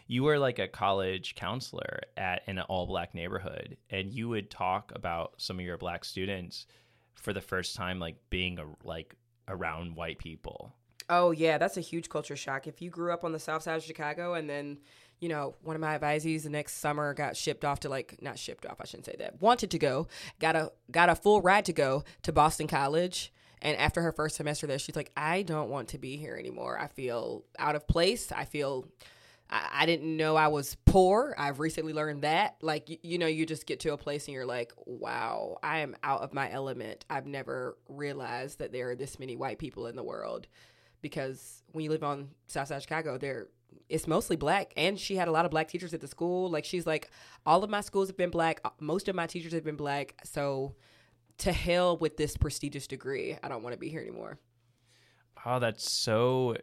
[0.09, 4.51] you were like a college counselor at in an all black neighborhood, and you would
[4.51, 6.66] talk about some of your black students
[7.14, 9.14] for the first time, like being a, like
[9.47, 10.73] around white people.
[11.11, 12.66] Oh yeah, that's a huge culture shock.
[12.66, 14.79] If you grew up on the south side of Chicago and then,
[15.21, 18.38] you know, one of my advisees the next summer got shipped off to like not
[18.38, 19.42] shipped off, I shouldn't say that.
[19.42, 23.31] Wanted to go, got a got a full ride to go to Boston College.
[23.61, 26.79] And after her first semester there, she's like, I don't want to be here anymore.
[26.79, 28.31] I feel out of place.
[28.31, 28.87] I feel
[29.50, 31.34] I, didn't know I was poor.
[31.38, 32.56] I've recently learned that.
[32.61, 35.78] Like, you, you know, you just get to a place and you're like, wow, I
[35.78, 37.04] am out of my element.
[37.08, 40.46] I've never realized that there are this many white people in the world
[41.00, 43.48] because when you live on Southside Chicago, there
[43.88, 46.50] it's mostly black, and she had a lot of black teachers at the school.
[46.50, 47.11] Like she's like,
[47.46, 48.61] all of my schools have been black.
[48.80, 50.14] Most of my teachers have been black.
[50.24, 50.74] So
[51.38, 53.37] to hell with this prestigious degree.
[53.42, 54.38] I don't want to be here anymore.
[55.44, 56.56] Oh, that's so.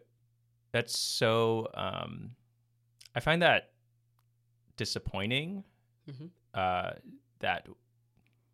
[0.71, 1.67] That's so.
[1.73, 2.31] Um,
[3.15, 3.71] I find that
[4.77, 5.63] disappointing.
[6.07, 6.29] Mhm.
[6.53, 6.93] Uh,
[7.39, 7.67] that,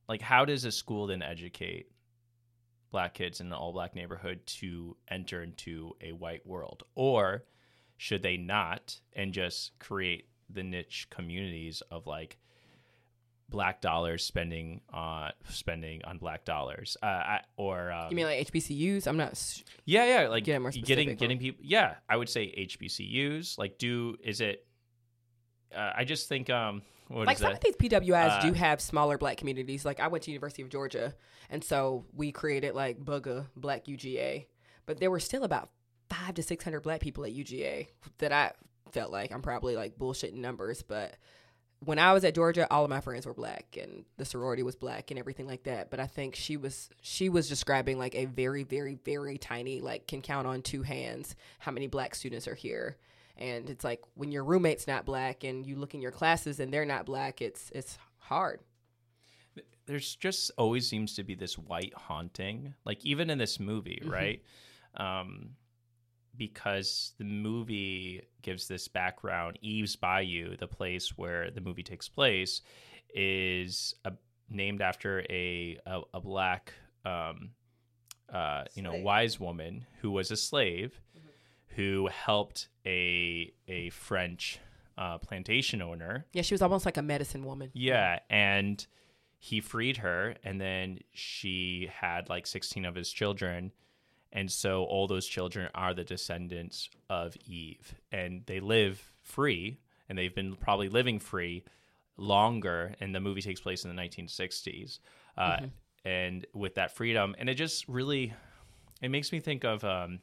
[0.08, 1.91] like, how does a school then educate
[2.91, 7.45] black kids in an all-black neighborhood to enter into a white world, or
[7.97, 12.38] should they not and just create the niche communities of like
[13.51, 18.51] black dollars spending on spending on black dollars, uh, I, or um, You mean like
[18.51, 19.05] HBCUs?
[19.05, 19.31] I'm not.
[19.31, 21.63] s- yeah, yeah, like Get more getting specific, getting people.
[21.63, 23.59] Yeah, I would say HBCUs.
[23.59, 24.65] Like, do is it?
[25.75, 27.65] Uh, I just think um, what like some that?
[27.65, 29.85] of these PWIs Uh, do have smaller black communities.
[29.85, 31.13] Like I went to University of Georgia,
[31.49, 34.47] and so we created like Bugga Black UGA,
[34.85, 35.69] but there were still about
[36.09, 37.87] five to six hundred black people at UGA
[38.17, 38.51] that I
[38.91, 41.15] felt like I'm probably like bullshitting numbers, but
[41.83, 44.75] when I was at Georgia, all of my friends were black and the sorority was
[44.75, 45.89] black and everything like that.
[45.89, 50.07] But I think she was she was describing like a very, very, very tiny, like
[50.07, 52.97] can count on two hands how many black students are here.
[53.37, 56.71] And it's like when your roommate's not black and you look in your classes and
[56.71, 58.59] they're not black, it's it's hard.
[59.87, 64.11] There's just always seems to be this white haunting, like even in this movie, Mhm.
[64.11, 64.43] right?
[64.95, 65.55] Um,
[66.41, 69.60] because the movie gives this background.
[69.62, 72.63] Eve's Bayou, the place where the movie takes place,
[73.13, 74.13] is a,
[74.49, 76.73] named after a a, a black,
[77.06, 77.51] um,
[78.34, 80.99] uh, you know, wise woman who was a slave,
[81.75, 84.60] who helped a a French
[84.97, 86.25] uh, plantation owner.
[86.34, 87.69] Yeah, she was almost like a medicine woman.
[87.75, 88.84] Yeah, and
[89.38, 93.73] he freed her, and then she had like sixteen of his children.
[94.33, 100.17] And so all those children are the descendants of Eve, and they live free, and
[100.17, 101.63] they've been probably living free
[102.17, 102.95] longer.
[103.01, 104.99] And the movie takes place in the 1960s,
[105.37, 105.59] uh,
[106.05, 108.33] and with that freedom, and it just really,
[109.01, 110.19] it makes me think of um,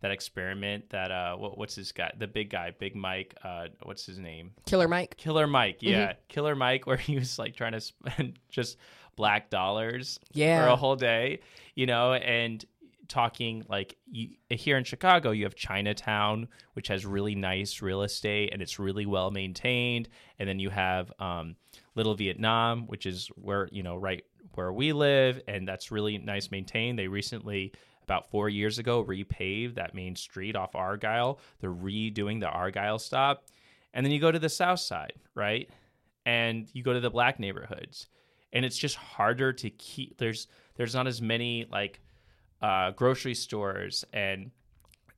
[0.00, 4.06] that experiment that uh, what, what's this guy, the big guy, Big Mike, uh, what's
[4.06, 4.52] his name?
[4.66, 5.16] Killer Mike.
[5.16, 5.88] Killer Mike, Mm-hmm.
[5.88, 8.76] yeah, Killer Mike, where he was like trying to spend just
[9.16, 10.62] black dollars Yeah.
[10.62, 11.40] for a whole day,
[11.74, 12.64] you know, and
[13.08, 18.50] talking like you, here in Chicago, you have Chinatown, which has really nice real estate
[18.52, 21.56] and it's really well maintained, and then you have um,
[21.94, 26.50] Little Vietnam, which is where you know right where we live, and that's really nice
[26.50, 26.98] maintained.
[26.98, 27.72] They recently.
[28.04, 31.40] About four years ago, repaved that main street off Argyle.
[31.60, 33.44] They're redoing the Argyle stop.
[33.92, 35.68] And then you go to the south side, right?
[36.24, 38.08] And you go to the black neighborhoods.
[38.52, 42.00] And it's just harder to keep there's there's not as many like
[42.62, 44.50] uh, grocery stores and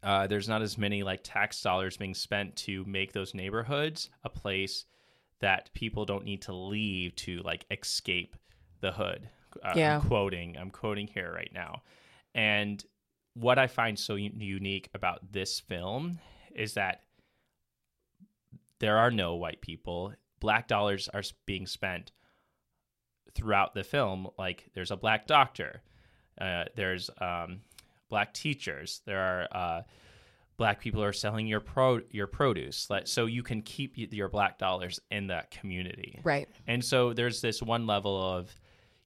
[0.02, 4.28] uh, there's not as many like tax dollars being spent to make those neighborhoods a
[4.30, 4.86] place
[5.40, 8.36] that people don't need to leave to like escape
[8.80, 9.28] the hood.
[9.62, 9.96] Uh, Yeah.
[9.96, 10.56] I'm quoting.
[10.58, 11.82] I'm quoting here right now.
[12.34, 12.82] And
[13.34, 16.18] what I find so u- unique about this film
[16.54, 17.02] is that
[18.78, 22.12] there are no white people, black dollars are being spent
[23.34, 24.28] throughout the film.
[24.38, 25.82] Like there's a black doctor,
[26.40, 27.60] uh, there's um,
[28.08, 29.82] black teachers, there are uh,
[30.56, 34.58] black people who are selling your pro your produce, so you can keep your black
[34.58, 36.20] dollars in that community.
[36.22, 36.48] Right.
[36.66, 38.54] And so there's this one level of,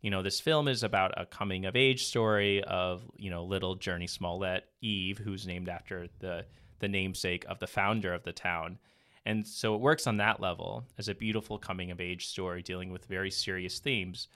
[0.01, 3.77] you know, this film is about a coming of age story of, you know, little
[3.77, 6.45] Jurnee Smollett, Eve, who's named after the
[6.81, 8.79] the namesake of the founder of the town.
[9.27, 12.91] And so it works on that level as a beautiful coming of age story dealing
[12.91, 14.29] with very serious themes.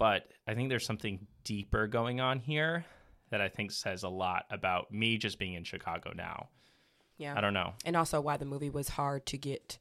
[0.00, 2.86] But I think there's something deeper going on here
[3.30, 6.48] that I think says a lot about me just being in Chicago now.
[7.18, 7.34] Yeah.
[7.36, 7.74] I don't know.
[7.84, 9.78] and also why the movie was hard to get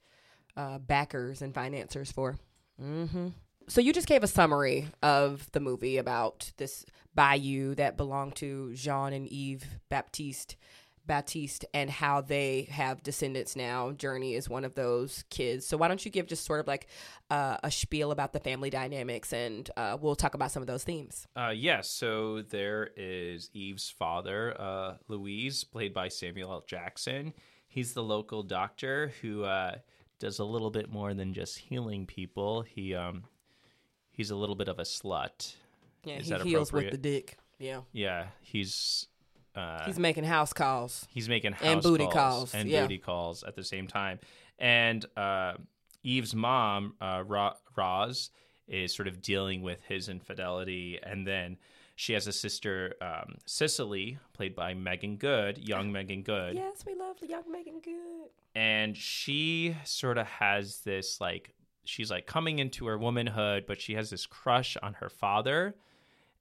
[0.58, 2.38] uh, backers and financiers for.
[2.84, 3.29] Mm-hmm.
[3.69, 8.73] So you just gave a summary of the movie about this bayou that belonged to
[8.73, 10.58] Jean and Eve Batiste.
[11.10, 13.91] Batiste and how they have descendants now.
[13.91, 15.65] Jurnee is one of those kids.
[15.65, 16.86] So why don't you give just sort of like
[17.32, 20.84] uh, a spiel about the family dynamics, and uh, we'll talk about some of those
[20.84, 21.28] themes.
[21.36, 26.63] Uh, yes, so there is Eve's father, uh, Louise, played by Samuel L.
[26.67, 27.34] Jackson.
[27.67, 29.78] He's the local doctor who uh,
[30.19, 32.62] does a little bit more than just healing people.
[32.62, 33.24] He um,
[34.12, 35.56] he's a little bit of a slut.
[36.04, 37.38] Yeah, Is he heals with the dick.
[37.58, 39.08] Yeah, Yeah, he's
[39.60, 41.08] uh, he's making house calls.
[41.13, 42.82] he's making house And booty calls, calls, and yeah.
[42.84, 44.19] booty calls at the same time.
[44.58, 45.54] And uh,
[46.04, 48.30] Eve's mom, uh, Ra- Roz,
[48.67, 51.58] is sort of dealing with his infidelity, and then
[51.95, 56.95] she has a sister, um, Cisely, played by Meagan Good, young Meagan Good, Yes, we
[56.95, 58.30] love the young Meagan Good.
[58.56, 61.54] and she sort of has this like
[61.86, 65.76] she's like coming into her womanhood, but she has this crush on her father,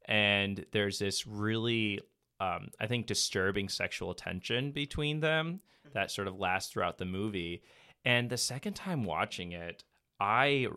[0.05, 2.01] and there's this really
[2.41, 5.61] um, I think disturbing sexual tension between them
[5.93, 7.63] that sort of lasts throughout the movie.
[8.05, 9.85] And the second time watching it,
[10.21, 10.69] I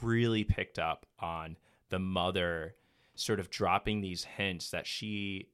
[0.00, 1.56] really picked up on
[1.88, 2.74] the mother
[3.14, 5.48] sort of dropping these hints that she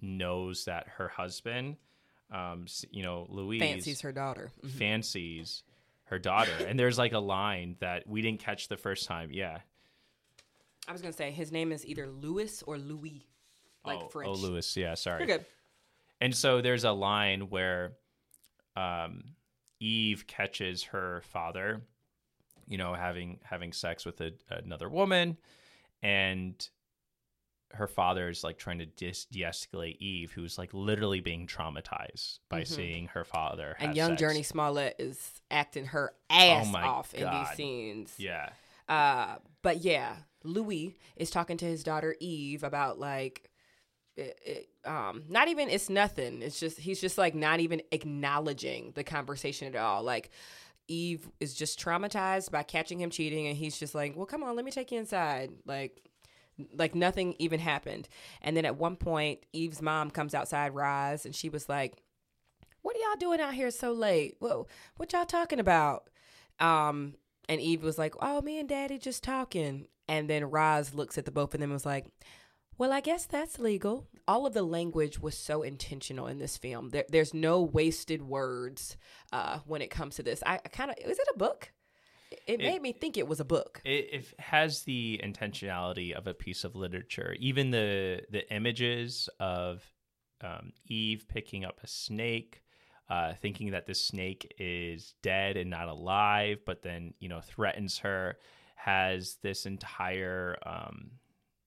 [0.00, 1.76] knows that her husband,
[2.30, 4.50] um, you know, Louise Fancies her daughter.
[4.62, 4.70] Mhm.
[4.70, 5.62] fancies
[6.04, 6.52] her daughter.
[6.66, 9.30] and there's like a line that we didn't catch the first time.
[9.32, 9.60] Yeah.
[10.86, 13.26] I was gonna say his name is either Louis or Louis,
[13.84, 14.28] like oh, French.
[14.30, 14.76] Oh, Lewis.
[14.76, 14.94] Yeah.
[14.94, 15.26] Sorry.
[15.26, 15.46] You're good.
[16.20, 17.92] And so there's a line where
[18.76, 19.24] um,
[19.80, 21.82] Eve catches her father,
[22.66, 25.36] you know, having having sex with a, another woman,
[26.02, 26.68] and
[27.72, 32.62] her father is like trying to dis- de-escalate Eve, who's like literally being traumatized by
[32.62, 33.76] seeing her father.
[33.80, 34.22] And young sex.
[34.22, 38.14] Jurnee Smollett is acting her ass Oh off in these scenes.
[38.16, 38.50] Yeah.
[38.88, 43.50] Uh, but yeah, Louis is talking to his daughter Eve about like,
[44.16, 46.42] it, um, not even it's nothing.
[46.42, 50.02] It's just he's just like not even acknowledging the conversation at all.
[50.02, 50.30] Like.
[50.86, 54.54] Eve is just traumatized by catching him cheating, and he's just like, "Well, come on,
[54.54, 56.02] let me take you inside." Like,
[56.76, 58.06] like nothing even happened.
[58.42, 62.02] And then at one point, Eve's mom comes outside, Rise, and she was like,
[62.82, 64.36] "What are y'all doing out here so late?
[64.40, 64.66] What
[64.98, 66.10] what y'all talking about?"
[66.60, 67.14] Um,
[67.48, 71.24] and Eve was like, "Oh, me and Daddy just talking." And then Roz looks at
[71.24, 72.06] the both of them and was like,
[72.78, 76.90] "Well, I guess that's legal." All of the language was so intentional in this film.
[76.90, 78.96] There, there's no wasted words
[79.32, 80.42] uh, when it comes to this.
[80.46, 81.72] I, I kind of is it a book?
[82.30, 83.80] It, it made me think it was a book.
[83.84, 87.36] it, it has the intentionality of a piece of literature.
[87.38, 89.84] Even the the images of
[90.40, 92.62] um, Eve picking up a snake,
[93.08, 97.98] uh, thinking that the snake is dead and not alive, but then you know threatens
[97.98, 98.36] her,
[98.74, 101.12] has this entire um,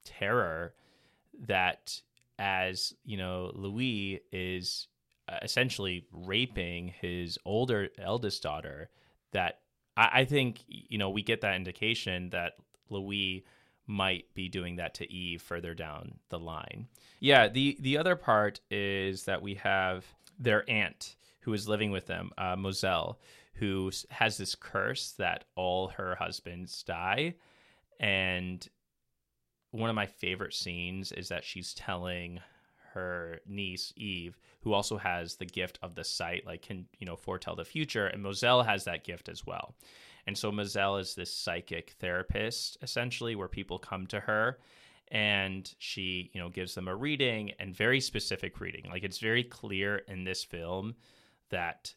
[0.04, 0.74] terror
[1.46, 2.02] that
[2.40, 4.88] as you know Louis is
[5.30, 8.90] uh, essentially raping his older eldest daughter
[9.32, 9.60] that
[9.96, 12.54] I, I think you know we get that indication that
[12.90, 13.46] Louis
[13.88, 16.88] might be doing that to Eve further down the line.
[17.20, 20.06] Yeah, the the other part is that we have
[20.38, 23.18] their aunt who is living with them, uh, Mozelle,
[23.54, 27.36] who has this curse that all her husbands die,
[28.00, 28.68] and
[29.72, 32.40] one of my favorite scenes is that she's telling
[32.94, 37.16] her niece Eve, who also has the gift of the sight, like can you know
[37.16, 39.76] foretell the future, and Mozelle has that gift as well.
[40.26, 44.58] And so Mozelle is this psychic therapist, essentially, where people come to her,
[45.10, 48.90] and she you know gives them a reading and very specific reading.
[48.90, 50.96] Like it's very clear in this film
[51.50, 51.94] that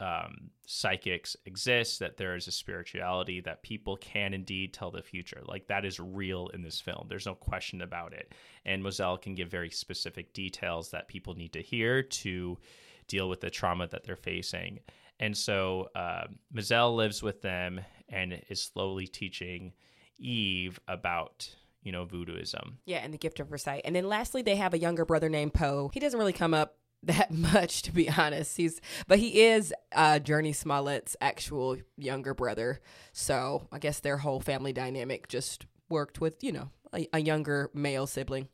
[0.00, 5.42] um, psychics exist, that there is a spirituality, that people can indeed tell the future.
[5.44, 7.06] Like that is real in this film.
[7.08, 8.32] There's no question about it.
[8.64, 12.58] And Mozelle can give very specific details that people need to hear to
[13.06, 14.80] deal with the trauma that they're facing.
[15.20, 19.72] And so uh, Mozelle lives with them, and is slowly teaching
[20.18, 21.48] Eve about
[21.82, 22.74] you know voodooism.
[22.86, 23.58] Yeah, and the gift of her.
[23.84, 25.90] And then lastly, they have a younger brother named Poe.
[25.92, 30.18] He doesn't really come up that much to be honest he's but he is uh
[30.22, 32.80] Jurnee Smollett's actual younger brother
[33.12, 37.70] so i guess their whole family dynamic just worked with you know a, a younger
[37.72, 38.48] male sibling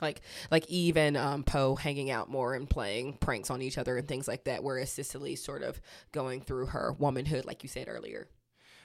[0.00, 3.96] like like eve and um, poe hanging out more and playing pranks on each other
[3.96, 5.80] and things like that whereas cisely's sort of
[6.10, 8.28] going through her womanhood like you said earlier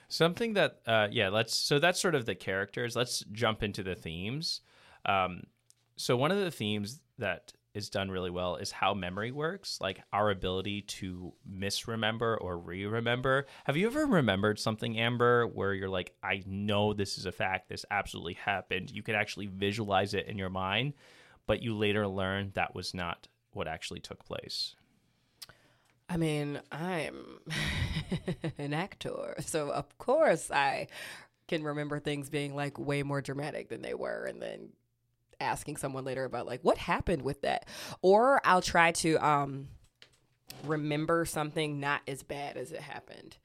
[0.08, 1.54] Something that, uh, yeah, let's.
[1.54, 2.96] So that's sort of the characters.
[2.96, 4.62] Let's jump into the themes.
[5.04, 5.42] Um,
[5.96, 10.02] so one of the themes that is done really well is how memory works, like
[10.12, 13.46] our ability to misremember or re-remember.
[13.64, 17.68] Have you ever remembered something, Amber, where you're like, I know this is a fact,
[17.68, 18.90] this absolutely happened.
[18.90, 20.92] You could actually visualize it in your mind,
[21.46, 24.74] but you later learn that was not what actually took place.
[26.10, 27.38] I mean, I'm
[28.58, 30.88] an actor, so of course I
[31.46, 34.70] can remember things being like way more dramatic than they were, and then
[35.40, 37.66] asking someone later about like what happened with that,
[38.02, 39.68] or I'll try to um
[40.64, 43.36] remember something not as bad as it happened.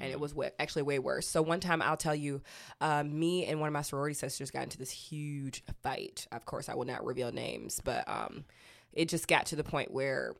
[0.00, 1.26] And it was way, actually way worse.
[1.26, 2.40] So one time, I'll tell you,
[2.80, 6.28] uh, me and one of my sorority sisters got into this huge fight.
[6.30, 8.44] Of course, I will not reveal names, but um,
[8.92, 10.36] it just got to the point where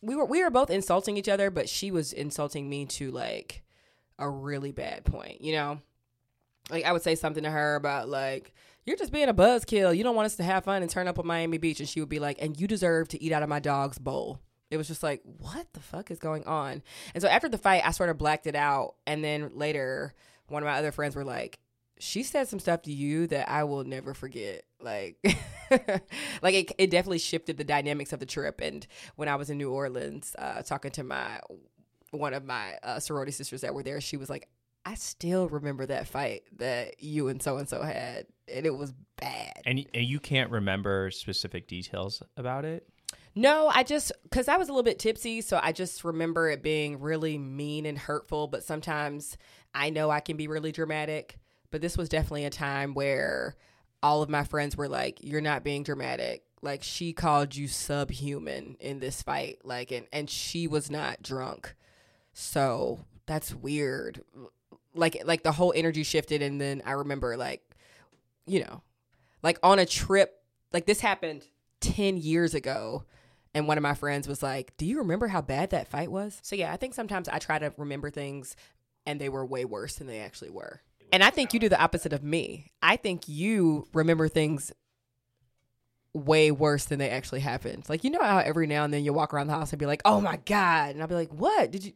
[0.00, 3.62] we were we were both insulting each other, but she was insulting me to like
[4.16, 5.80] a really bad point, you know?
[6.70, 8.54] Like I would say something to her about like
[8.88, 9.96] you're just being a buzzkill.
[9.96, 12.00] You don't want us to have fun and turn up on Miami Beach and she
[12.00, 14.88] would be like, "And you deserve to eat out of my dog's bowl." It was
[14.88, 16.82] just like, "What the fuck is going on?"
[17.14, 20.14] And so after the fight, I sort of blacked it out and then later
[20.48, 21.58] one of my other friends were like,
[22.00, 24.64] she said some stuff to you that I will never forget.
[24.80, 25.18] Like,
[26.42, 28.60] like it, it definitely shifted the dynamics of the trip.
[28.60, 31.40] And when I was in New Orleans, uh, talking to my
[32.10, 34.48] one of my uh, sorority sisters that were there, she was like,
[34.90, 38.92] "I still remember that fight that you and so and so had, and it was
[39.20, 42.88] bad." And, and you can't remember specific details about it.
[43.34, 46.62] No, I just because I was a little bit tipsy, so I just remember it
[46.62, 48.46] being really mean and hurtful.
[48.46, 49.36] But sometimes
[49.74, 51.38] I know I can be really dramatic
[51.70, 53.56] but this was definitely a time where
[54.02, 58.76] all of my friends were like, "You're not being dramatic." Like she called you subhuman
[58.80, 61.74] in this fight, like, and and she was not drunk,
[62.32, 64.24] so that's weird.
[64.94, 67.62] Like like the whole energy shifted, and then I remember like,
[68.46, 68.82] you know,
[69.42, 70.34] like on a trip,
[70.72, 71.44] like this happened
[71.80, 73.04] ten years ago.
[73.54, 76.38] And one of my friends was like, Do you remember how bad that fight was?
[76.42, 78.54] So, yeah, I think sometimes I try to remember things
[79.06, 80.82] and they were way worse than they actually were.
[81.10, 82.72] And I think you do the opposite of me.
[82.82, 84.70] I think you remember things
[86.18, 87.88] way worse than they actually happened.
[87.88, 89.86] Like you know how every now and then you walk around the house and be
[89.86, 91.92] like, "Oh my god," and I'll be like, "What did you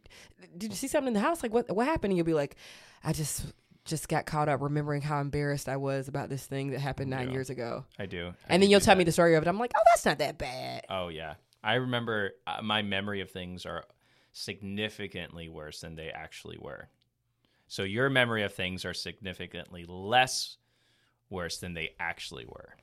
[0.57, 1.43] did you see something in the house?
[1.43, 2.57] Like what what happened?" And you'll be like,
[3.05, 3.45] "I just
[3.85, 7.27] just got caught up remembering how embarrassed I was about this thing that happened nine
[7.29, 7.33] Yeah.
[7.35, 8.29] years ago." I do.
[8.29, 8.99] I And do then you'll tell that.
[8.99, 9.49] me the story of it.
[9.49, 13.31] I'm like, "Oh, that's not that bad." Oh yeah, I remember uh, my memory of
[13.31, 13.85] things are
[14.33, 16.89] significantly worse than they actually were.
[17.69, 20.57] So your memory of things are significantly less
[21.31, 22.75] worse than they actually were.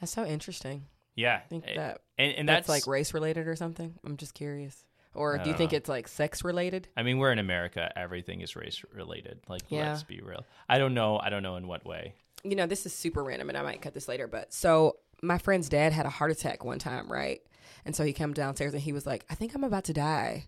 [0.00, 0.86] That's so interesting.
[1.14, 3.94] Yeah, I think eh, that and and that's, that's, like race related or something.
[4.04, 4.84] I'm just curious.
[5.14, 5.78] Or do you think know.
[5.78, 6.86] it's like sex related?
[6.96, 7.90] I mean, we're in America.
[7.96, 9.40] Everything is race related.
[9.48, 9.88] Like, Yeah.
[9.88, 10.44] let's be real.
[10.68, 11.18] I don't know.
[11.18, 12.14] I don't know in what way.
[12.44, 15.38] you know, this is super random and I might cut this later, but so my
[15.38, 17.40] friend's dad had a heart attack one time, right?
[17.84, 20.46] And so he came downstairs and he was like, I think I'm about to die.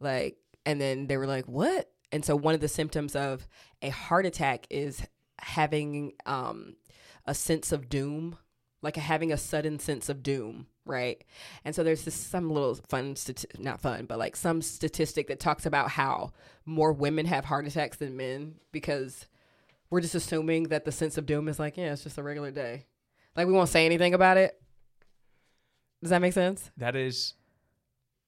[0.00, 0.36] Like,
[0.66, 1.88] and then they were like, what?
[2.12, 3.46] And so one of the symptoms of
[3.80, 5.02] a heart attack is
[5.38, 6.74] having um,
[7.24, 8.36] a sense of doom,
[8.82, 11.22] like having a sudden sense of doom, right?
[11.64, 15.38] And so there's this some little fun, stati- not fun, but like some statistic that
[15.40, 16.32] talks about how
[16.64, 19.26] more women have heart attacks than men because
[19.90, 22.50] we're just assuming that the sense of doom is like, yeah, it's just a regular
[22.50, 22.86] day.
[23.36, 24.60] Like we won't say anything about it.
[26.02, 26.70] Does that make sense?
[26.78, 27.34] That is.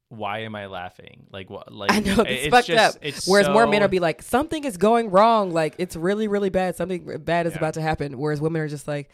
[0.09, 1.27] Why am I laughing?
[1.33, 1.73] Like what?
[1.73, 3.03] Like I know it's, it's fucked just- up.
[3.03, 5.53] It's Whereas more men will be like, something is going wrong.
[5.53, 6.77] Like it's really, really bad.
[6.77, 7.59] Something bad is Yeah.
[7.59, 8.19] about to happen.
[8.19, 9.09] Whereas women are just like,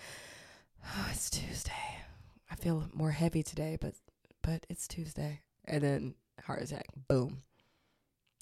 [0.84, 1.72] oh, it's Tuesday.
[2.50, 3.94] I feel more heavy today, but
[4.42, 5.40] but it's Tuesday.
[5.64, 6.14] And then
[6.44, 6.86] heart attack.
[7.08, 7.42] Boom.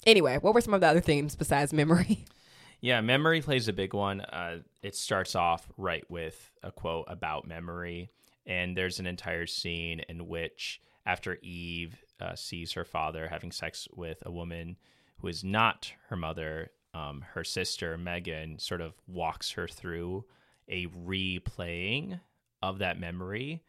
[0.05, 2.25] Anyway, what were some of the other themes besides memory?
[2.79, 4.21] Yeah, memory plays a big one.
[4.21, 8.11] Uh, it starts off right with a quote about memory,
[8.45, 13.87] and there's an entire scene in which, after Eve uh, sees her father having sex
[13.95, 14.77] with a woman
[15.17, 20.25] who is not her mother, um, her sister Meagan sort of walks her through
[20.69, 22.19] a replaying
[22.61, 23.63] of that memory,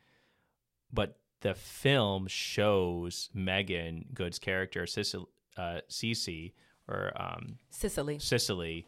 [0.93, 5.25] but the film shows Meagan Good's character, Cece,
[5.57, 6.53] uh, Cece,
[6.89, 8.19] or um, Cisely.
[8.19, 8.87] Cisely,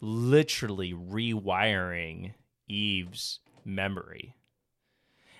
[0.00, 2.32] literally rewiring
[2.68, 4.36] Eve's memory.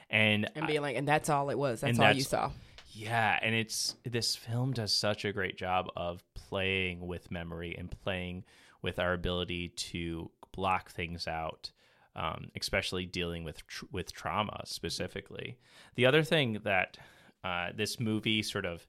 [0.08, 1.82] And, And being like, and that's all it was.
[1.82, 2.50] That's all you saw.
[2.92, 7.88] yeah, and it's this film does such a great job of playing with memory and
[8.02, 8.44] playing
[8.82, 11.70] with our ability to block things out,
[12.16, 15.58] um, especially dealing with tr- with trauma specifically.
[15.94, 16.98] The other thing that
[17.44, 18.86] uh, this movie sort of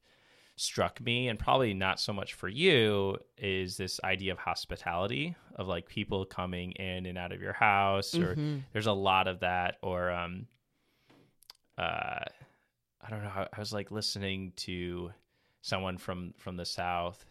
[0.57, 5.67] struck me, and probably not so much for you, is this idea of hospitality of
[5.67, 8.35] like people coming in and out of your house, or
[8.73, 10.47] there's a lot of that, or um,
[11.77, 12.23] uh,
[13.01, 13.31] I don't know.
[13.33, 15.11] I, I was like listening to
[15.61, 17.23] someone from from the south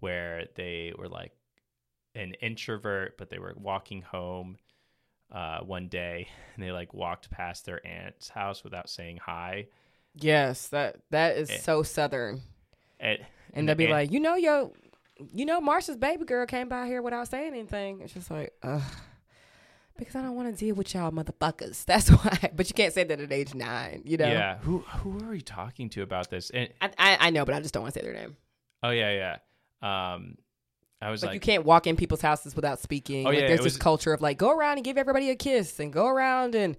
[0.00, 1.32] where they were like
[2.14, 4.58] an introvert, but they were walking home
[5.32, 9.66] uh, one day and they like walked past their aunt's house without saying hi.
[10.14, 11.58] Yes, that that is Eh.
[11.58, 12.42] so southern.
[12.98, 13.18] And,
[13.54, 14.72] And they'll be the aunt- like, you know, yo,
[15.34, 18.00] you know, Marsha's baby girl came by here without saying anything.
[18.00, 18.82] It's just like, ugh.
[19.96, 21.84] Because I don't want to deal with y'all motherfuckers.
[21.86, 22.50] That's why.
[22.54, 24.26] But you can't say that at age nine, you know?
[24.26, 26.48] yeah, who who are you talking to about this?
[26.50, 28.36] And I, I, I know, but I just don't want to say their name.
[28.82, 29.36] oh yeah,
[29.82, 30.12] yeah.
[30.14, 30.36] Um,
[31.02, 33.26] I was Like, like, you can't walk in people's houses without speaking.
[33.26, 35.36] Oh, like, yeah, there's this was- culture of like, go around and give everybody a
[35.36, 36.76] kiss and go around and,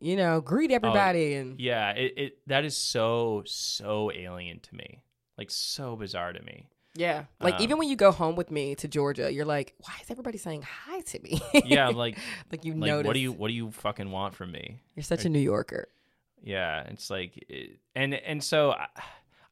[0.00, 1.34] you know, greet everybody.
[1.34, 5.02] and yeah, it, it that is so so alien to me,
[5.38, 6.68] like so bizarre to me.
[6.94, 7.24] yeah.
[7.40, 10.10] Like, Um, even when you go home with me to Georgia, you're like, why is
[10.10, 11.40] everybody saying hi to me?
[11.64, 12.18] Yeah, like
[12.52, 13.06] like you like notice.
[13.08, 14.80] what do you what do you fucking want from me?
[14.94, 15.88] You're such a New Yorker.
[16.42, 18.86] Yeah, it's like, it, and and so I,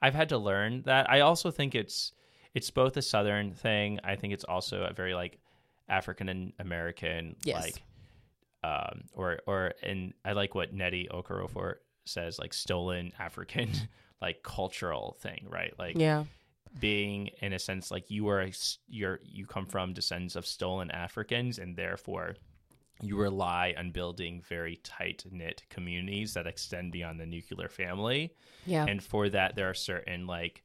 [0.03, 1.09] I've had to learn that.
[1.11, 2.13] I also think it's
[2.55, 3.99] it's both a Southern thing.
[4.05, 5.39] I think it's also a very like
[5.89, 7.63] African American Yes.
[7.63, 7.83] like,
[8.65, 11.75] um, or or and I like what Nnedi Okorafor
[12.05, 13.71] says, like stolen African
[14.21, 15.73] like cultural thing, right?
[15.79, 16.25] Like Yeah.
[16.81, 18.47] being in a sense like you are
[18.89, 22.37] you're you come from descendants of stolen Africans and therefore
[23.03, 28.33] you rely on building very tight knit communities that extend beyond the nuclear family
[28.65, 28.87] Yeah.
[28.89, 30.63] and for that there are certain like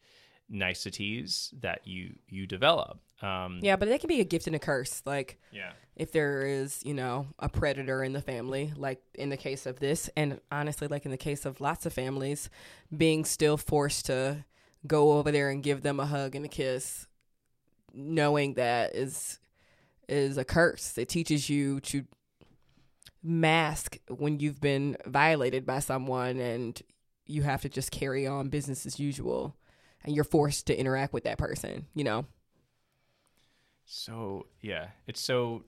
[0.49, 4.59] niceties that you you develop um Yeah, but it can be a gift and a
[4.59, 5.01] curse.
[5.05, 9.37] Like yeah if there is, you know, a predator in the family, like in the
[9.37, 12.51] case of this, and honestly, like in the case of lots of families,
[12.95, 14.45] being still forced to
[14.85, 17.07] go over there and give them a hug and a kiss,
[17.93, 19.39] knowing that is
[20.07, 20.97] is a curse.
[20.99, 22.05] It teaches you to
[23.23, 26.79] mask when you've been violated by someone and
[27.25, 29.56] you have to just carry on business as usual
[30.03, 32.25] and you're forced to interact with that person, you know.
[33.85, 35.63] so yeah it's so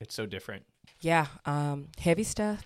[0.00, 0.64] it's so different
[1.00, 2.64] Yeah, um, heavy stuff.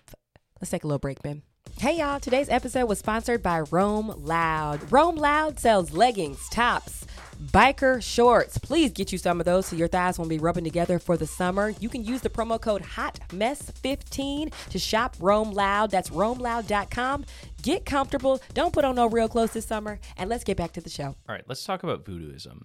[0.60, 1.42] Let's take a little break, Ben.
[1.80, 4.92] Hey y'all, today's episode was sponsored by Roam Loud.
[4.92, 7.06] Roam Loud sells leggings, tops,
[7.42, 8.58] biker shorts.
[8.58, 11.26] Please get you some of those so your thighs won't be rubbing together for the
[11.26, 11.70] summer.
[11.80, 15.90] You can use the promo code HOTMESS15 to shop Roam Loud.
[15.90, 17.24] That's roamloud.com.
[17.62, 18.42] Get comfortable.
[18.52, 19.98] Don't put on no real clothes this summer.
[20.18, 21.06] And let's get back to the show.
[21.06, 22.64] All right, let's talk about voodooism.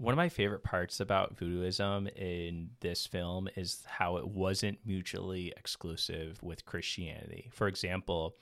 [0.00, 5.52] One of my favorite parts about voodooism in this film is how it wasn't mutually
[5.58, 7.50] exclusive with Christianity.
[7.52, 8.34] For example,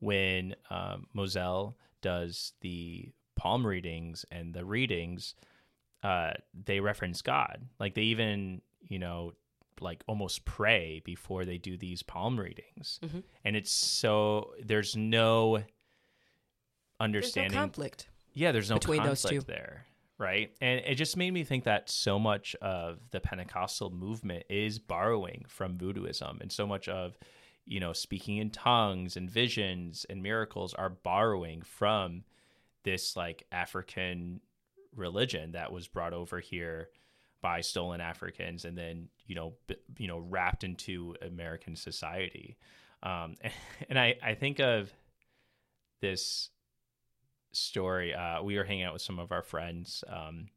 [0.00, 5.36] when um, Mozelle does the palm readings and the readings,
[6.02, 7.62] uh, they reference God.
[7.78, 9.34] Like they even, you know,
[9.80, 12.98] like almost pray before they do these palm readings.
[13.44, 15.66] And it's so there's no There's
[16.98, 18.08] understanding no conflict.
[18.32, 19.52] yeah, there's no between those conflict two.
[19.52, 19.86] there,
[20.18, 20.50] right?
[20.60, 25.44] And it just made me think that so much of the Pentecostal movement is borrowing
[25.48, 27.18] from voodooism, and so much of
[27.66, 32.24] you know speaking in tongues and visions and miracles are borrowing from
[32.84, 34.40] this like African
[34.94, 36.90] religion that was brought over here
[37.40, 42.56] by stolen Africans and then you know b- you know wrapped into American society.
[43.02, 43.34] Um,
[43.88, 44.92] and I I think of
[46.00, 46.50] this
[47.56, 48.14] story.
[48.14, 50.48] Uh, we were hanging out with some of our friends, um,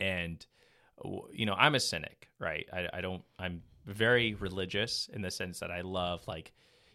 [0.00, 0.44] and
[1.32, 2.66] you know, I'm a cynic, right?
[2.72, 3.22] I, I don't.
[3.38, 6.52] I'm very religious in the sense that I love like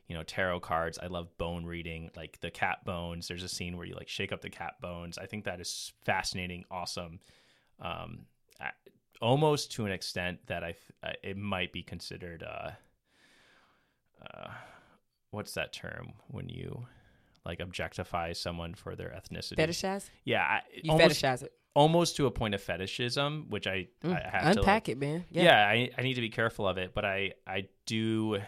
[0.08, 1.00] you know tarot cards.
[1.02, 3.28] I love bone reading, like the cat bones.
[3.28, 5.18] There's a scene where you like shake up the cat bones.
[5.18, 7.20] I think that is fascinating, awesome.
[7.80, 8.26] Um,
[9.22, 10.76] almost to an extent that i
[11.24, 12.44] it might be considered.
[12.44, 12.72] Uh,
[14.22, 14.50] uh,
[15.32, 16.86] what's that term when you
[17.46, 19.58] like objectify someone for their ethnicity?
[19.58, 20.10] Fetishize?
[20.24, 21.52] Yeah, I, You almost, fetishize it.
[21.74, 24.98] almost to a point of fetishism, which I, Mm, I have to like, Unpack it,
[24.98, 25.26] man.
[25.32, 28.40] yeah, I, I need to be careful of it, but I I do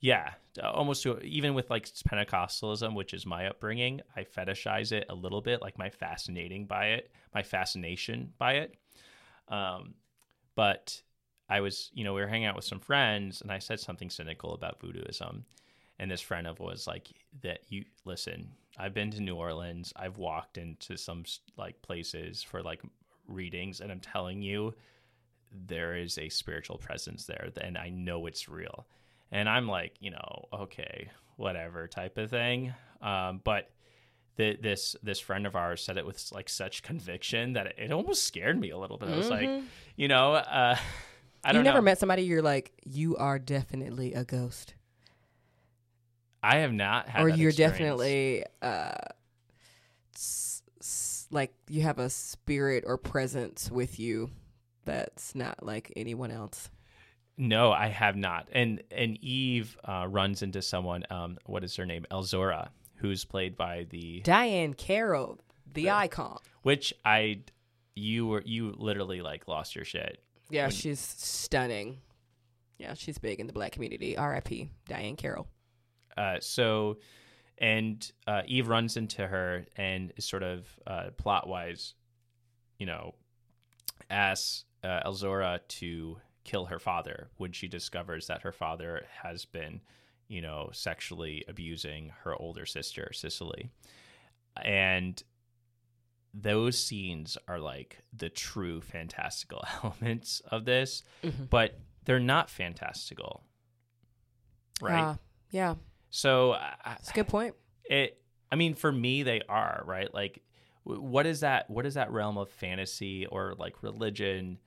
[0.00, 0.32] Yeah,
[0.62, 5.40] almost to even with like Pentecostalism, which is my upbringing, I fetishize it a little
[5.40, 8.74] bit, like my fascinating by it, my fascination by it.
[9.48, 9.94] Um,
[10.54, 11.00] but
[11.48, 14.10] I was, you know, we were hanging out with some friends, and I said something
[14.10, 15.44] cynical about voodooism,
[15.98, 17.08] and this friend of was like,
[17.42, 21.24] "That you listen, I've been to New Orleans, I've walked into some
[21.56, 22.82] like places for like
[23.28, 24.74] readings, and I'm telling you,
[25.66, 28.86] there is a spiritual presence there, and I know it's real."
[29.32, 32.72] and I'm like, you know, okay, whatever type of thing.
[33.02, 33.70] Um, but
[34.36, 37.90] the, this this friend of ours said it with like such conviction that it, it
[37.92, 39.08] almost scared me a little bit.
[39.08, 39.66] I was like, Mm-hmm.
[39.96, 40.76] you know, uh,
[41.44, 41.82] I don't you never know.
[41.82, 44.74] met somebody you're like, you are definitely a ghost,
[46.44, 47.78] I have not had, or you're experience.
[47.78, 48.94] definitely uh,
[50.14, 54.30] s- s- like you have a spirit or presence with you
[54.84, 56.70] that's not like anyone else.
[57.36, 58.48] No, I have not.
[58.52, 61.04] And and Eve uh, runs into someone.
[61.10, 62.04] Um, what is her name?
[62.10, 65.40] Elzora, who's played by the Diahann Carroll,
[65.72, 66.38] the icon.
[66.62, 67.40] which I
[67.96, 70.20] you were you literally like lost your shit.
[70.50, 71.98] Yeah, she's stunning.
[72.78, 74.16] Yeah, she's big in the black community.
[74.16, 74.68] R.I.P.
[74.88, 75.48] Diahann Carroll.
[76.16, 76.98] Uh, so,
[77.58, 81.94] and uh, Eve runs into her and is sort of uh, plot wise,
[82.78, 83.14] you know,
[84.10, 89.80] asks uh, Elzora to kill her father when she discovers that her father has been,
[90.28, 93.70] you know, sexually abusing her older sister, Cisely.
[94.62, 95.22] And
[96.32, 101.48] those scenes are like the true fantastical elements of this, Mhm.
[101.48, 103.42] but they're not fantastical.
[104.82, 105.00] Right.
[105.02, 105.18] Ah,
[105.50, 105.76] yeah,
[106.16, 107.54] So I, that's a good point.
[107.86, 108.20] it
[108.52, 110.42] i mean for me they are right like
[110.84, 114.58] what is that what is that realm of fantasy or like religion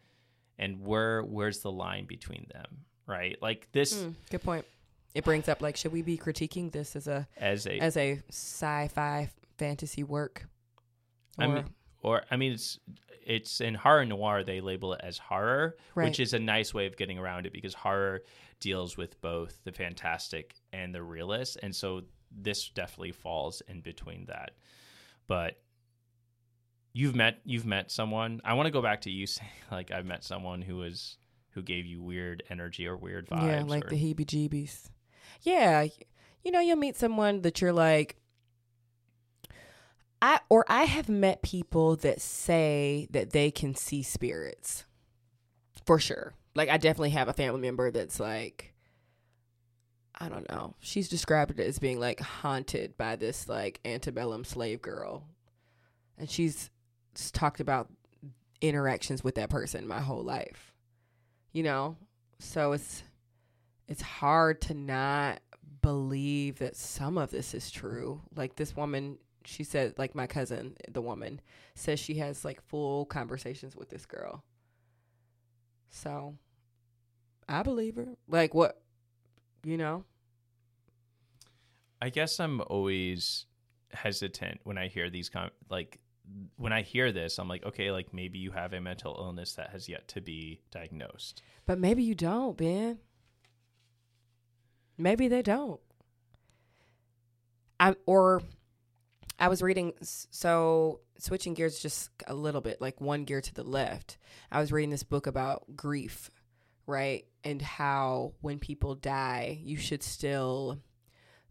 [0.60, 4.66] and where where's the line between them right like this Mm, good point.
[5.16, 8.22] It brings up like, should we be critiquing this as a as a as a
[8.30, 10.48] sci-fi fantasy work?
[11.40, 11.66] Or, I mean,
[12.02, 12.78] or i mean it's
[13.26, 16.06] it's in horror noir they label it as horror Right.
[16.06, 18.22] which is a nice way of getting around it because horror
[18.60, 22.02] deals with both the fantastic and the realist and so
[22.32, 24.52] this definitely falls in between that
[25.28, 25.60] but
[26.94, 30.06] you've met you've met someone i want to go back to you saying like i've
[30.06, 31.18] met someone who was
[31.58, 34.92] who gave you weird energy or weird vibes yeah, like or- the heebie-jeebies.
[35.42, 35.88] Yeah,
[36.44, 38.16] you know, you'll meet someone that you're like,
[40.22, 44.86] I or I have met people that say that they can see spirits,
[45.84, 46.36] for sure.
[46.54, 48.76] Like I definitely have a family member that's like,
[50.20, 50.76] I don't know.
[50.80, 55.24] She's described it as being like haunted by this like antebellum slave girl,
[56.18, 56.70] and she's
[57.34, 57.90] talked about
[58.62, 60.74] interactions with that person my whole life.
[61.52, 61.98] You know,
[62.40, 63.04] so it's
[63.88, 65.40] it's hard to not
[65.82, 68.22] believe that some of this is true.
[68.36, 71.42] Like this woman, she said, like my cousin, the woman,
[71.76, 74.44] says she has like full conversations with this girl.
[75.90, 76.36] So
[77.48, 78.08] I believe her.
[78.28, 78.82] Like what,
[79.68, 80.04] you know?
[82.02, 83.46] i guess i'm always
[83.92, 86.00] hesitant when i hear these com- like
[86.58, 89.70] when i hear this i'm like okay like maybe you have a mental illness that
[89.72, 93.00] has yet to be diagnosed But maybe you don't, Ben.
[94.98, 95.80] Maybe they don't.
[97.80, 98.42] I or
[99.38, 103.64] I was reading so switching gears just a little bit, like one gear to the
[103.64, 104.18] left.
[104.52, 106.32] I was reading this book about grief,
[106.88, 107.26] right?
[107.44, 110.80] And how when people die, you should still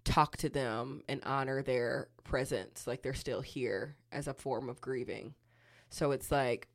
[0.04, 4.80] talk to them and honor their presence, like they're still here as a form of
[4.80, 5.34] grieving.
[5.90, 6.68] So it's like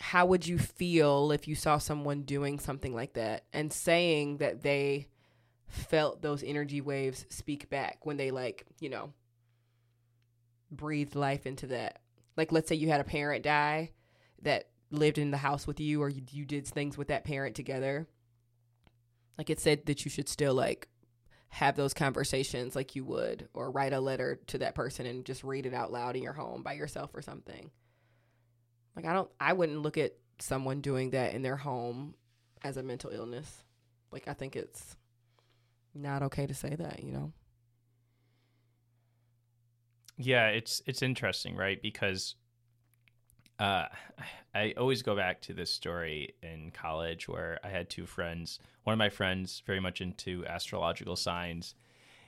[0.00, 4.62] how would you feel if you saw someone doing something like that and saying that
[4.62, 5.08] they
[5.66, 9.12] felt those energy waves speak back when they like you know
[10.70, 11.98] breathed life into that
[12.36, 13.90] like let's say you had a parent die
[14.42, 17.54] that lived in the house with you or you, you did things with that parent
[17.54, 18.06] together
[19.36, 20.88] like it said that you should still like
[21.50, 25.44] have those conversations like you would or write a letter to that person and just
[25.44, 27.70] read it out loud in your home by yourself or something
[28.98, 32.14] like I don't I wouldn't look at someone doing that in their home
[32.62, 33.64] as a mental illness.
[34.10, 34.96] Like I think it's
[35.94, 37.32] not okay to say that, you know.
[40.16, 41.80] Yeah, it's it's interesting, right?
[41.80, 42.34] Because
[43.58, 43.86] uh,
[44.54, 48.60] I always go back to this story in college where I had two friends.
[48.84, 51.74] One of my friends very much into astrological signs,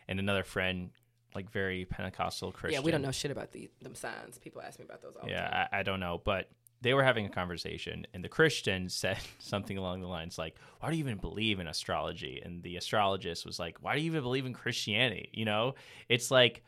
[0.09, 0.91] and another friend
[1.35, 2.81] like very Pentecostal Christian.
[2.81, 4.39] Yeah, we don't know shit about the them signs.
[4.39, 5.43] People ask me about those all the time.
[5.43, 6.49] Yeah, I, I don't know, but
[6.83, 10.91] they were having a conversation, and the Christian said something along the lines like, "Why
[10.91, 14.22] do you even believe in astrology?" And the astrologist was like, "Why do you even
[14.22, 15.74] believe in Christianity?" You know,
[16.09, 16.64] it's like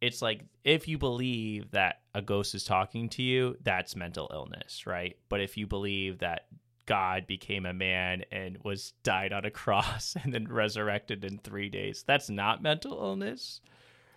[0.00, 4.86] it's like if you believe that a ghost is talking to you, that's mental illness,
[4.86, 5.16] right?
[5.28, 6.46] But if you believe that
[6.86, 11.68] God became a man and was died on a cross and then resurrected in 3
[11.68, 13.60] days, that's not mental illness.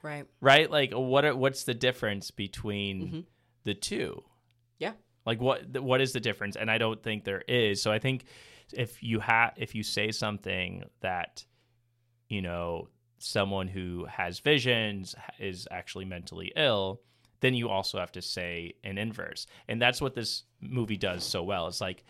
[0.04, 0.26] Right.
[0.42, 0.70] Right?
[0.70, 3.20] Like what are, what's the difference between Mm-hmm.
[3.64, 4.24] the two?
[4.78, 4.94] Yeah.
[5.26, 6.56] Like what what is the difference?
[6.56, 7.82] And I don't think there is.
[7.82, 8.26] So I think
[8.74, 11.44] if you have if you say something that
[12.30, 12.88] you know
[13.20, 17.02] someone who has visions is actually mentally ill,
[17.42, 19.48] then you also have to say an inverse.
[19.68, 21.68] And that's what this movie does so well.
[21.68, 22.04] It's like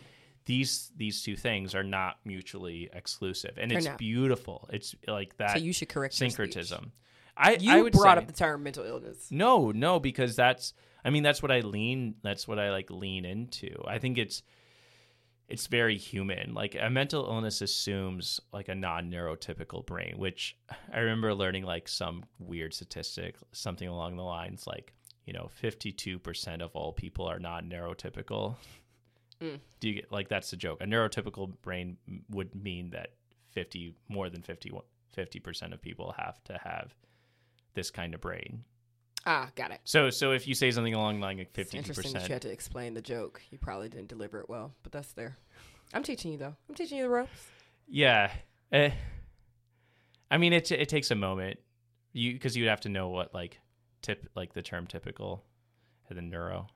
[0.45, 4.67] these these two things are not mutually exclusive, and it's beautiful.
[4.73, 6.91] It's like that So you should correct syncretism.
[7.37, 9.27] I You I would brought say, up the term mental illness.
[9.31, 10.73] no, no, because that's
[11.05, 13.81] I mean that's what I lean that's what I like lean into.
[13.87, 14.41] I think it's
[15.49, 16.53] it's very human.
[16.53, 20.57] Like a mental illness assumes like a non-neurotypical brain, which
[20.93, 24.93] I remember learning like some weird statistic, something along the lines like,
[25.25, 28.55] you know, 52% of all people are non-neurotypical.
[29.41, 29.59] Mm.
[29.79, 30.81] Do you get like that's the joke.
[30.81, 31.97] A neurotypical brain
[32.29, 33.13] would mean that
[33.51, 34.71] 50 more than 50
[35.17, 36.93] 50% of people have to have
[37.73, 38.63] this kind of brain.
[39.25, 39.79] Ah, got it.
[39.83, 42.41] So so if you say something along the line like fifty interesting that you had
[42.43, 43.41] to explain the joke.
[43.51, 45.37] You probably didn't deliver it well, but that's there.
[45.93, 46.55] I'm teaching you though.
[46.67, 47.47] I'm teaching you the ropes.
[47.87, 48.31] yeah.
[48.71, 48.91] Eh,
[50.31, 51.59] I mean, it it takes a moment,
[52.13, 53.59] you because you'd have to know what like
[54.01, 55.43] tip like the term typical,
[56.07, 56.67] and then neuro.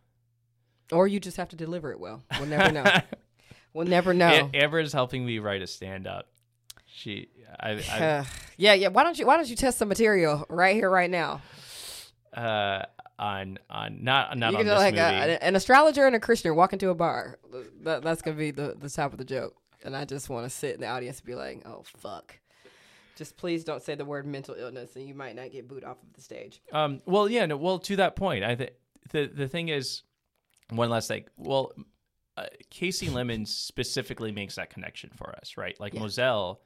[0.92, 2.24] Or you just have to deliver it well.
[2.40, 2.84] We'll never know.
[3.74, 4.50] we'll never know.
[4.54, 6.30] A- Amber is helping me write a stand up.
[6.86, 7.30] She,
[7.60, 8.26] I, I
[8.58, 8.88] yeah, yeah.
[8.90, 11.42] Why don't you why don't you test some material right here, right now?
[12.36, 12.84] Uh,
[13.20, 15.04] on on not not you on this like movie.
[15.04, 17.38] a, an astrologer and a Christian walk into a bar.
[17.84, 19.56] That, that's gonna be the the top of the joke.
[19.86, 22.40] And I just want to sit in the audience and be like, oh fuck.
[23.16, 25.98] Just please don't say the word mental illness, and you might not get booed off
[26.02, 26.62] of the stage.
[26.72, 28.72] Um, well, yeah, no, well, to that point, I think
[29.12, 30.02] the the thing is,
[30.70, 31.26] one last thing.
[31.38, 31.72] Well,
[32.36, 35.80] uh, Kasi Lemmons specifically makes that connection for us, right?
[35.80, 36.02] Like Yeah.
[36.02, 36.58] Mozelle,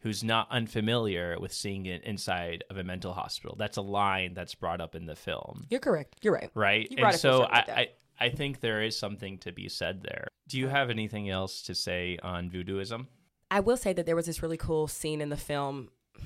[0.00, 3.56] who's not unfamiliar with seeing it inside of a mental hospital.
[3.56, 6.16] That's a line that's brought up in the film, You're correct.
[6.22, 6.50] You're right.
[6.54, 6.90] right?
[6.90, 7.58] You and so I.
[7.58, 7.88] I
[8.18, 10.28] I think there is something to be said there.
[10.48, 13.08] Do you have anything else to say on voodooism?
[13.50, 15.90] I will say that there was this really cool scene in the film.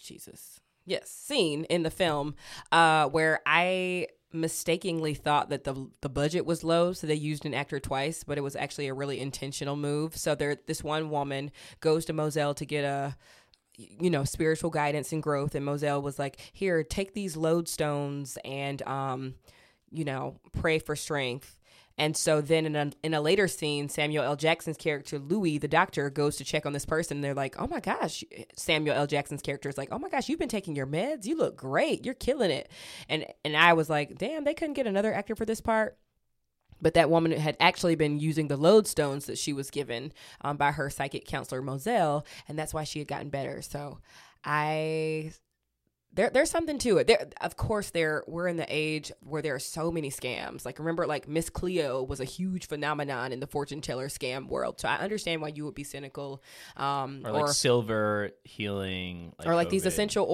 [0.00, 0.60] Jesus.
[0.86, 2.34] Yes, scene in the film
[2.70, 7.54] uh, where I mistakenly thought that the the budget was low, so they used an
[7.54, 10.16] actor twice, but it was actually a really intentional move.
[10.16, 13.16] So there, this one woman goes to Mozelle to get a
[13.76, 18.82] you know spiritual guidance and growth, and Mozelle was like, "Here, take these lodestones and
[18.82, 19.34] um,
[19.90, 21.58] you know, pray for strength."
[21.96, 24.36] And so then in a, in a later scene, Samuel L.
[24.36, 27.20] Jackson's character, Louis, the doctor, goes to check on this person.
[27.20, 28.24] They're like, oh my gosh.
[28.56, 29.06] Samuel L.
[29.06, 31.24] Jackson's character is like, oh my gosh, you've been taking your meds.
[31.24, 32.04] You look great.
[32.04, 32.68] You're killing it.
[33.08, 35.96] And, and I was like, damn, they couldn't get another actor for this part.
[36.82, 40.72] But that woman had actually been using the lodestones that she was given um, by
[40.72, 42.26] her psychic counselor, Mozelle.
[42.48, 43.62] And that's why she had gotten better.
[43.62, 44.00] So
[44.44, 45.32] I
[46.14, 47.06] there there's something to it.
[47.06, 50.64] There of course there we're in the age where there are so many scams.
[50.64, 54.80] Like remember like Miss Cleo was a huge phenomenon in the fortune teller scam world.
[54.80, 56.42] So I understand why you would be cynical
[56.76, 60.30] um Or or like silver healing, like or like these COVID, essential COVID.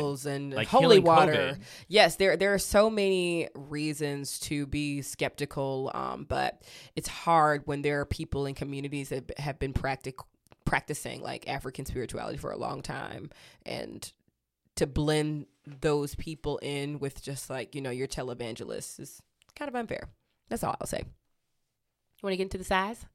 [0.00, 1.32] oils and Like holy water.
[1.32, 1.58] COVID.
[1.88, 6.62] Yes, there there are so many reasons to be skeptical, um, but
[6.96, 10.20] it's hard when there are people in communities that have been practic-
[10.64, 13.30] practicing like African spirituality for a long time,
[13.66, 14.12] and
[14.76, 19.22] to blend those people in with just like you know your televangelists is
[19.56, 20.08] kind of unfair.
[20.48, 20.98] That's all I'll say.
[20.98, 23.06] You want to get into the size?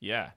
[0.00, 0.30] Yeah.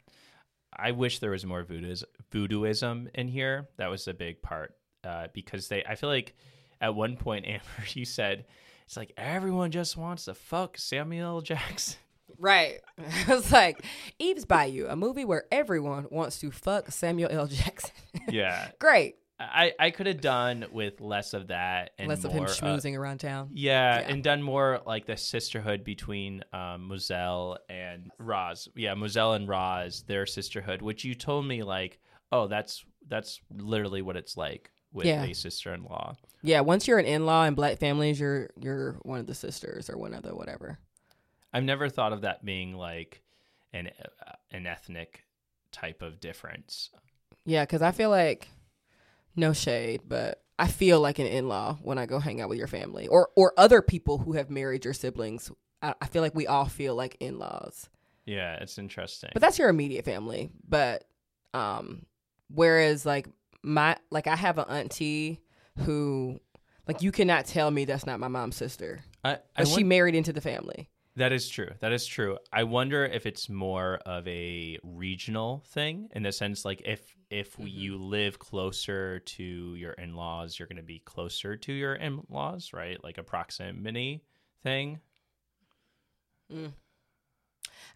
[0.75, 3.69] I wish there was more voodooism, voodooism in here.
[3.77, 5.83] That was a big part uh, because they.
[5.83, 6.35] I feel like
[6.81, 7.63] at one point, Amber,
[7.93, 8.45] you said
[8.85, 11.41] it's like everyone just wants to fuck Samuel L.
[11.41, 11.97] Jackson.
[12.39, 12.79] Right.
[12.97, 13.83] it's like
[14.19, 17.47] Eve's Bayou, a movie where everyone wants to fuck Samuel L.
[17.47, 17.91] Jackson.
[18.29, 19.15] Yeah, Great.
[19.39, 22.97] I I could have done with less of that and Less of him uh, schmoozing
[22.97, 23.49] around town.
[23.53, 24.07] yeah, Yeah.
[24.09, 28.67] and done more like the sisterhood between um, Mozelle and Roz.
[28.75, 31.99] Yeah, Mozelle and Roz, their sisterhood, which you told me like,
[32.31, 35.23] oh, that's that's literally what it's like with Yeah.
[35.23, 36.15] a sister-in-law.
[36.41, 39.97] Yeah, once you're an in-law in black families, you're you're one of the sisters or
[39.97, 40.79] one of the whatever.
[41.53, 43.21] I've never thought of that being like
[43.71, 43.91] an
[44.25, 45.25] uh, an ethnic
[45.71, 46.89] type of difference.
[47.45, 48.47] Yeah, because I feel like
[49.37, 52.67] no shade, but I feel like an in-law when I go hang out with your
[52.67, 55.51] family or or other people who have married your siblings.
[55.81, 57.89] I I, feel like we all feel like in laws.
[58.25, 59.29] Yeah, it's interesting.
[59.33, 60.49] But that's your immediate family.
[60.67, 61.05] But
[61.53, 62.05] um,
[62.49, 63.27] whereas like
[63.63, 65.41] my like I have an auntie
[65.79, 66.39] who
[66.87, 69.01] like you cannot tell me that's not my mom's sister.
[69.23, 70.89] I, I But she won- married into the family.
[71.17, 71.69] That is true.
[71.81, 72.37] That is true.
[72.51, 77.57] I wonder if it's more of a regional thing in the sense like if if
[77.57, 77.67] Mm-hmm.
[77.67, 79.43] you live closer to
[79.75, 83.03] your in-laws, you're going to be closer to your in-laws, right?
[83.03, 84.23] Like a proximity
[84.63, 84.99] thing.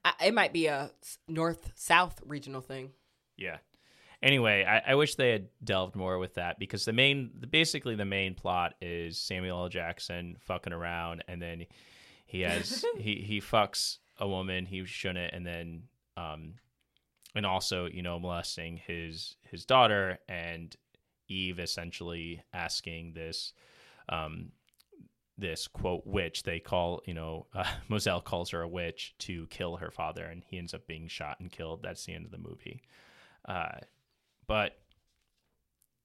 [0.03, 0.91] I, it might be a
[1.27, 2.91] north south regional thing.
[3.37, 3.57] Yeah.
[4.21, 7.95] Anyway, I, I wish they had delved more with that because the main, the, basically
[7.95, 9.69] the main plot is Samuel L.
[9.69, 11.65] Jackson fucking around, and then
[12.31, 15.83] he has he he fucks a woman he shouldn't, and then
[16.15, 16.53] um,
[17.35, 20.73] and also you know molesting his his daughter, and
[21.27, 23.51] Eve essentially asking this
[24.07, 24.53] um
[25.37, 29.75] this quote witch they call you know uh, Mozelle calls her a witch to kill
[29.75, 31.81] her father, and he ends up being shot and killed.
[31.83, 32.81] That's the end of the movie.
[33.45, 33.79] Uh,
[34.47, 34.79] but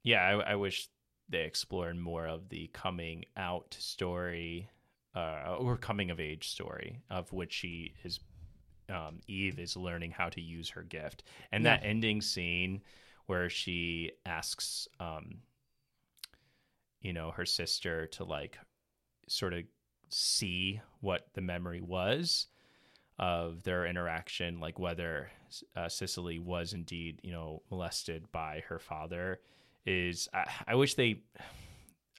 [0.02, 0.88] yeah, I, I wish
[1.28, 4.70] they explored more of the coming out story
[5.16, 8.20] uh, or coming of age story of which she is.
[8.88, 12.82] Um, Eve is learning how to use her gift, and that ending scene
[13.26, 15.38] where she asks, um,
[17.00, 18.56] you know, her sister to like
[19.26, 19.64] sort of
[20.08, 22.46] see what the memory was
[23.18, 25.30] of their interaction, like whether
[25.74, 29.40] uh, Cisely was indeed, you know, molested by her father,
[29.84, 31.22] is I, I wish they,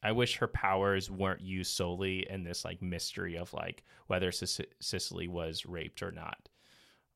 [0.04, 4.74] I wish her powers weren't used solely in this like mystery of like whether Cic-
[4.80, 6.50] Cisely was raped or not,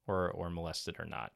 [0.08, 1.32] or or molested or not.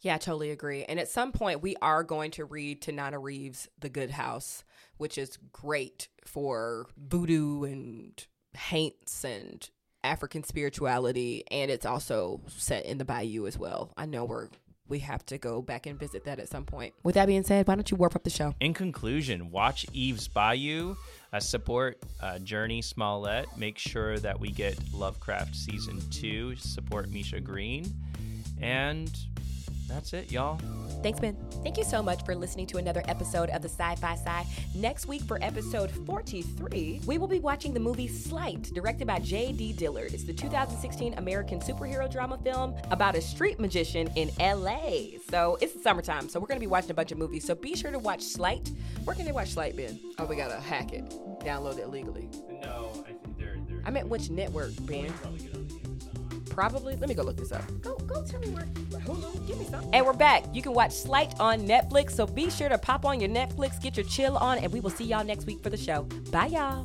[0.00, 0.84] Yeah, I totally agree.
[0.84, 4.62] And at some point, we are going to read Tananarive's The Good House,
[4.96, 8.24] which is great for voodoo and
[8.54, 9.68] haints and
[10.04, 11.42] African spirituality.
[11.50, 13.92] And it's also set in the Bayou as well.
[13.96, 14.48] I know we're.
[14.88, 16.94] We have to go back and visit that at some point.
[17.02, 18.54] With that being said, why don't you warp up the show?
[18.60, 20.96] In conclusion, watch Eve's Bayou,
[21.32, 27.40] uh, support uh, Jurnee Smollett, make sure that we get Lovecraft season two, support Misha
[27.40, 27.84] Green,
[28.60, 29.10] and
[29.88, 30.58] that's it, y'all.
[31.02, 31.36] Thanks, Ben.
[31.62, 34.44] Thank you so much for listening to another episode of the Sci Fi Sci.
[34.74, 39.74] Next week, for episode 43, we will be watching the movie Sleight, directed by J.D.
[39.74, 40.12] Dillard.
[40.12, 45.18] It's the 2016 American superhero drama film about a street magician in LA.
[45.30, 47.44] So it's the summertime, so we're going to be watching a bunch of movies.
[47.44, 48.70] So be sure to watch Sleight.
[49.04, 49.98] Where can they watch Sleight, Ben?
[50.18, 51.08] Oh, we got to hack it,
[51.40, 52.28] download it legally.
[52.62, 55.12] No, I think they're, they're I meant which network, Ben?
[56.58, 56.96] Probably.
[56.96, 57.62] Let me go look this up.
[57.82, 58.64] Go, go tell me where.
[58.64, 59.88] Hulu, give me some.
[59.92, 60.42] And we're back.
[60.52, 63.96] You can watch Sleight on Netflix, so be sure to pop on your Netflix, get
[63.96, 66.02] your chill on, and we will see y'all next week for the show.
[66.32, 66.84] Bye, y'all.